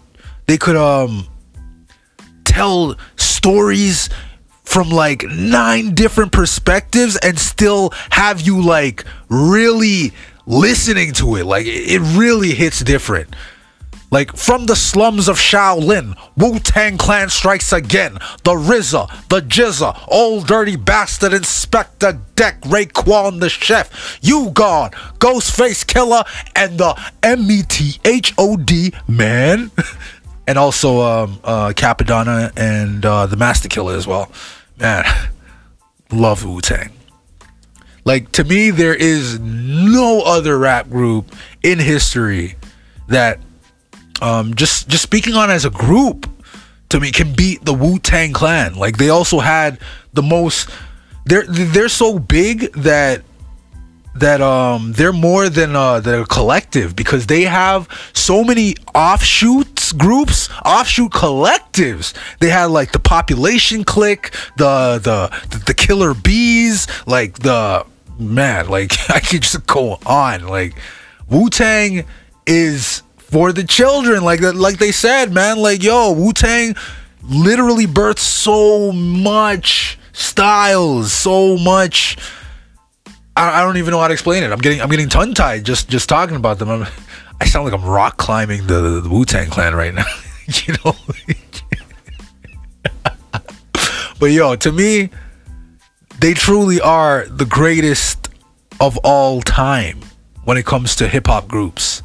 [0.46, 1.28] they could um
[2.58, 4.10] tell stories
[4.64, 10.12] from like nine different perspectives and still have you like really
[10.44, 11.46] listening to it.
[11.46, 13.32] Like it really hits different.
[14.10, 18.14] Like from the slums of Shaolin, Wu Tang Clan strikes again.
[18.42, 26.26] The RZA, the GZA, old dirty bastard Inspectah Deck, Raekwon the Chef, U-God, Ghostface Killah,
[26.56, 29.70] and the M E T H O D man.
[30.48, 34.32] and also um, uh, Cappadonna and uh, the Master Killer as well.
[34.78, 35.04] Man,
[36.10, 36.90] love Wu Tang.
[38.06, 42.56] Like to me, there is no other rap group in history
[43.08, 43.40] that
[44.22, 46.26] um, just just speaking on as a group
[46.88, 48.74] to me can beat the Wu Tang Clan.
[48.74, 49.78] Like they also had
[50.14, 50.70] the most.
[51.26, 53.22] They're they're so big that
[54.20, 60.48] that um they're more than uh a collective because they have so many offshoots groups
[60.64, 62.14] offshoot collectives.
[62.40, 67.86] They had like the population click the the the killer bees like the
[68.18, 70.46] man like i could just go on.
[70.46, 70.74] Like
[71.28, 72.04] wu-tang
[72.46, 74.24] is for the children.
[74.24, 76.74] Like that like they said man like yo wu-tang
[77.22, 82.16] literally birthed so much styles so much
[83.38, 84.50] I, don't even know how to explain it.
[84.50, 86.68] I'm getting I'm getting tongue tied just just talking about them.
[86.68, 86.86] I'm,
[87.40, 90.04] I sound like I'm rock climbing the, the Wu Tang Clan right now.
[90.46, 90.94] you know.
[94.18, 95.10] but yo, to me,
[96.20, 98.28] they truly are the greatest
[98.80, 100.00] of all time
[100.44, 101.97] when it comes to hip hop groups.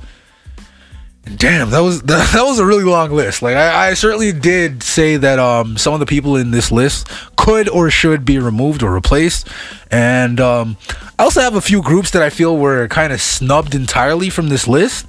[1.24, 3.42] Damn, that was that, that was a really long list.
[3.42, 7.08] Like I, I certainly did say that um, some of the people in this list
[7.38, 9.48] could or should be removed or replaced,
[9.90, 10.78] and um,
[11.18, 14.50] I also have a few groups that I feel were kind of snubbed entirely from
[14.50, 15.08] this list,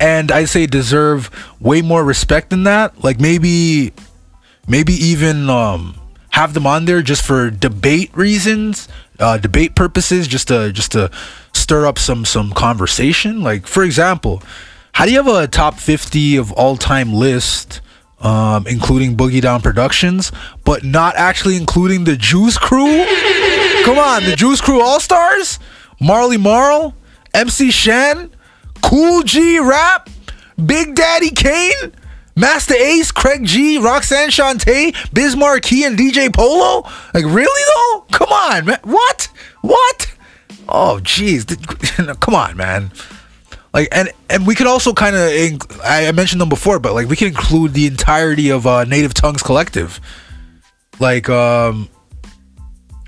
[0.00, 1.30] and I say deserve
[1.60, 3.04] way more respect than that.
[3.04, 3.92] Like maybe,
[4.66, 5.94] maybe even um,
[6.30, 8.88] have them on there just for debate reasons,
[9.20, 11.12] uh, debate purposes, just to just to
[11.52, 13.40] stir up some some conversation.
[13.40, 14.42] Like for example
[14.96, 17.82] how do you have a top 50 of all time list,
[18.18, 20.32] um, including Boogie Down Productions,
[20.64, 23.04] but not actually including the Juice Crew?
[23.84, 25.58] Come on, the Juice Crew All Stars?
[26.00, 26.94] Marley Marl?
[27.34, 28.34] MC Shan?
[28.82, 30.08] Kool G Rap?
[30.64, 31.92] Big Daddy Kane?
[32.34, 36.90] Masta Ace, Craig G, Roxanne Shante, Biz Markie, and DJ Polo?
[37.12, 38.06] Like, really though?
[38.12, 38.78] Come on, man.
[38.84, 39.28] What?
[39.60, 40.14] What?
[40.66, 41.44] Oh, jeez.
[42.20, 42.92] Come on, man
[43.76, 47.14] like and and we could also kind of I mentioned them before, but like we
[47.14, 50.00] could include the entirety of uh, Native Tongues Collective,
[50.98, 51.90] like um,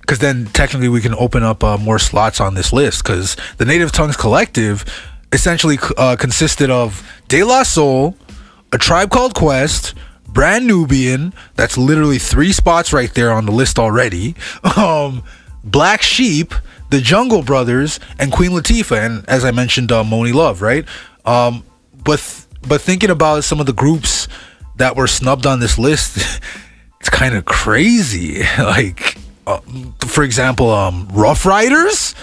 [0.02, 3.64] because then technically we can open up uh, more slots on this list because the
[3.64, 4.84] Native Tongues Collective
[5.32, 8.14] essentially uh, consisted of De La Soul,
[8.70, 9.94] a tribe called Quest.
[10.30, 14.36] Brand Nubian, that's literally three spots right there on the list already.
[14.76, 15.24] Um,
[15.64, 16.54] Black Sheep,
[16.90, 20.84] the Jungle Brothers, and Queen Latifah, and as I mentioned, uh, Monie Love, right?
[21.24, 21.64] Um,
[22.04, 24.28] but th- but thinking about some of the groups
[24.76, 26.18] that were snubbed on this list,
[27.00, 28.42] it's kind of crazy.
[28.58, 29.60] like, uh,
[30.06, 32.14] for example, um, Ruff Ryders.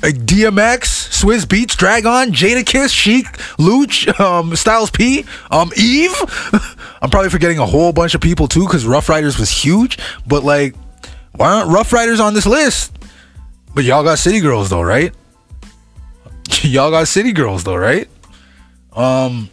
[0.00, 3.26] Like DMX, Swizz Beatz, Drag-On, Jadakiss, Sheek,
[3.58, 6.14] Louch, um, Styles P, um, Eve.
[7.02, 9.98] I'm probably forgetting a whole bunch of people too because Ruff Ryders was huge.
[10.24, 10.76] But like,
[11.32, 12.97] why aren't Ruff Ryders on this list?
[13.78, 15.14] But y'all got City Girls though, right?
[16.62, 18.08] y'all got City Girls though, right?
[18.92, 19.50] Um,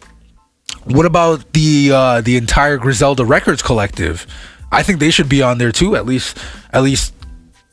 [0.82, 4.26] what about the uh, the entire Griselda Records collective?
[4.72, 5.94] I think they should be on there too.
[5.94, 6.38] At least,
[6.72, 7.14] at least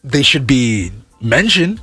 [0.04, 1.80] they should be mentioned.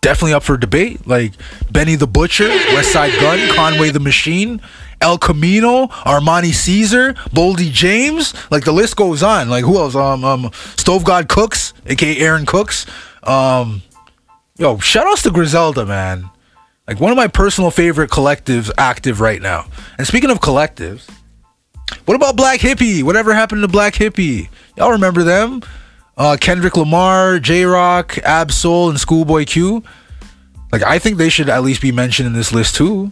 [0.00, 1.06] Definitely up for debate.
[1.06, 1.34] Like
[1.70, 4.60] Benny the Butcher, Westside Gun, Conway the Machine,
[5.00, 8.34] El Camino, Armani Caesar, Boldy James.
[8.50, 9.48] Like the list goes on.
[9.48, 9.94] Like who else?
[9.94, 12.84] Um, um, Stove God Cooks, aka Aaron Cooks.
[13.22, 13.80] Um,
[14.62, 16.30] yo, shout outs to Griselda, man.
[16.86, 19.66] Like one of my personal favorite collectives active right now.
[19.98, 21.10] And speaking of collectives,
[22.04, 23.02] what about Black Hippy?
[23.02, 24.50] Whatever happened to Black Hippy?
[24.76, 25.62] Y'all remember them?
[26.16, 29.82] Uh, Kendrick Lamar, Jay Rock, Ab-Soul, and Schoolboy Q.
[30.70, 33.10] Like I think they should at least be mentioned in this list too.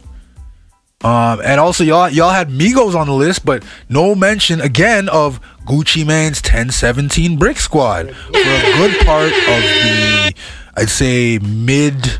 [1.03, 5.41] Um, and also y'all y'all had Migos on the list, but no mention again of
[5.67, 10.35] Gucci Mane's 1017 Brick Squad for a good part of the
[10.77, 12.19] I'd say mid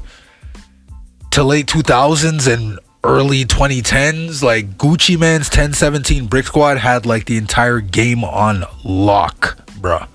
[1.31, 4.43] to late 2000s and early 2010s.
[4.43, 10.07] Like Gucci Mane's 1017 Brick Squad had like the entire game on lock, bruh.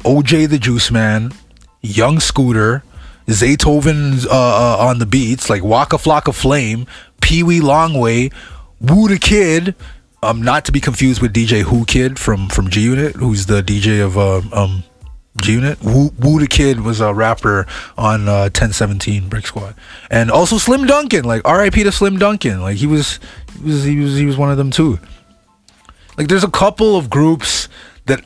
[0.00, 1.32] OJ the Juice Man,
[1.80, 2.82] Young Scooter,
[3.28, 6.86] Zaytoven uh, uh, on the beats, like Waka Flocka Flame,
[7.20, 8.32] Pee Wee Longway,
[8.80, 9.76] Woo the Kid,
[10.24, 13.62] um, not to be confused with DJ Whoo Kid from from G Unit, who's the
[13.62, 14.91] DJ of uh, um G
[15.44, 15.82] Unit.
[15.82, 17.66] Woo, Woo the Kid was a rapper
[17.96, 19.74] on uh, 1017 Brick Squad,
[20.10, 21.24] and also Slim Dunkin.
[21.24, 21.82] Like R.I.P.
[21.84, 22.60] to Slim Dunkin.
[22.60, 23.18] Like he was,
[23.58, 24.98] he was, he was, he was one of them too.
[26.18, 27.68] Like there's a couple of groups
[28.06, 28.22] that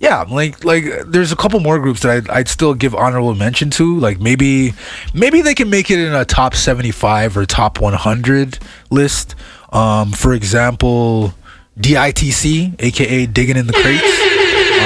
[0.00, 3.70] yeah, like like there's a couple more groups that I'd, I'd still give honorable mention
[3.70, 3.98] to.
[3.98, 4.72] Like maybe
[5.14, 8.58] maybe they can make it in a top 75 or top 100
[8.90, 9.34] list.
[9.72, 11.34] Um, for example,
[11.78, 14.36] DITC, aka Digging in the Crates.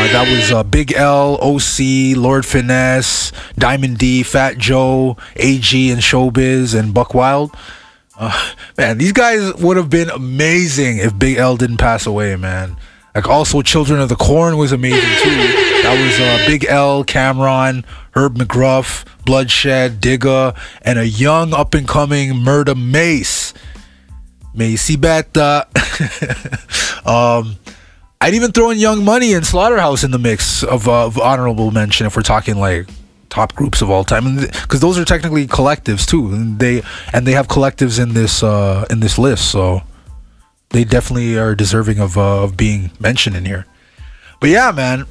[0.04, 6.02] Uh, that was uh, Big L, OC, Lord Finesse, Diamond D, Fat Joe, AG, and
[6.02, 7.56] Showbiz, and Buck Wild.
[8.18, 12.76] Uh, man, these guys would have been amazing if Big L didn't pass away, man.
[13.14, 15.36] Like also, Children of the Corn was amazing too.
[15.84, 21.88] That was uh, Big L, Cam'ron, Herb McGruff, Bloodshed, Digga, and a young up and
[21.88, 23.54] coming Murda Mase.
[24.52, 25.66] Macy Beta.
[27.06, 27.56] um,
[28.20, 31.70] I'd even throw in Young Money and Slaughterhouse in the mix of, uh, of honorable
[31.70, 32.88] mention if we're talking like
[33.34, 37.32] top groups of all time, because those are technically collectives too, and they and they
[37.32, 39.82] have collectives in this uh, in this list, so
[40.70, 43.66] they definitely are deserving of uh, of being mentioned in here.
[44.40, 45.06] But yeah, man,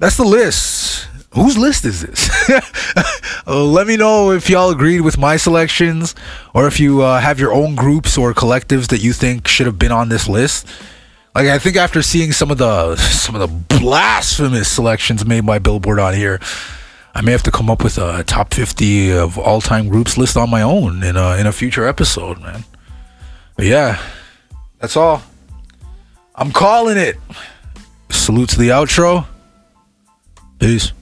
[0.00, 1.06] that's the list.
[1.34, 2.30] Whose list is this?
[3.46, 6.14] uh, let me know if y'all agreed with my selections,
[6.54, 9.78] or if you uh, have your own groups or collectives that you think should have
[9.78, 10.66] been on this list.
[11.34, 15.58] Like I think after seeing some of the some of the blasphemous selections made by
[15.58, 16.40] Billboard on here,
[17.14, 20.50] I may have to come up with a top 50 of all-time groups list on
[20.50, 22.64] my own in a in a future episode, man.
[23.56, 24.00] But yeah,
[24.78, 25.22] that's all.
[26.34, 27.16] I'm calling it.
[28.10, 29.26] Salute to the outro.
[30.58, 30.92] Peace.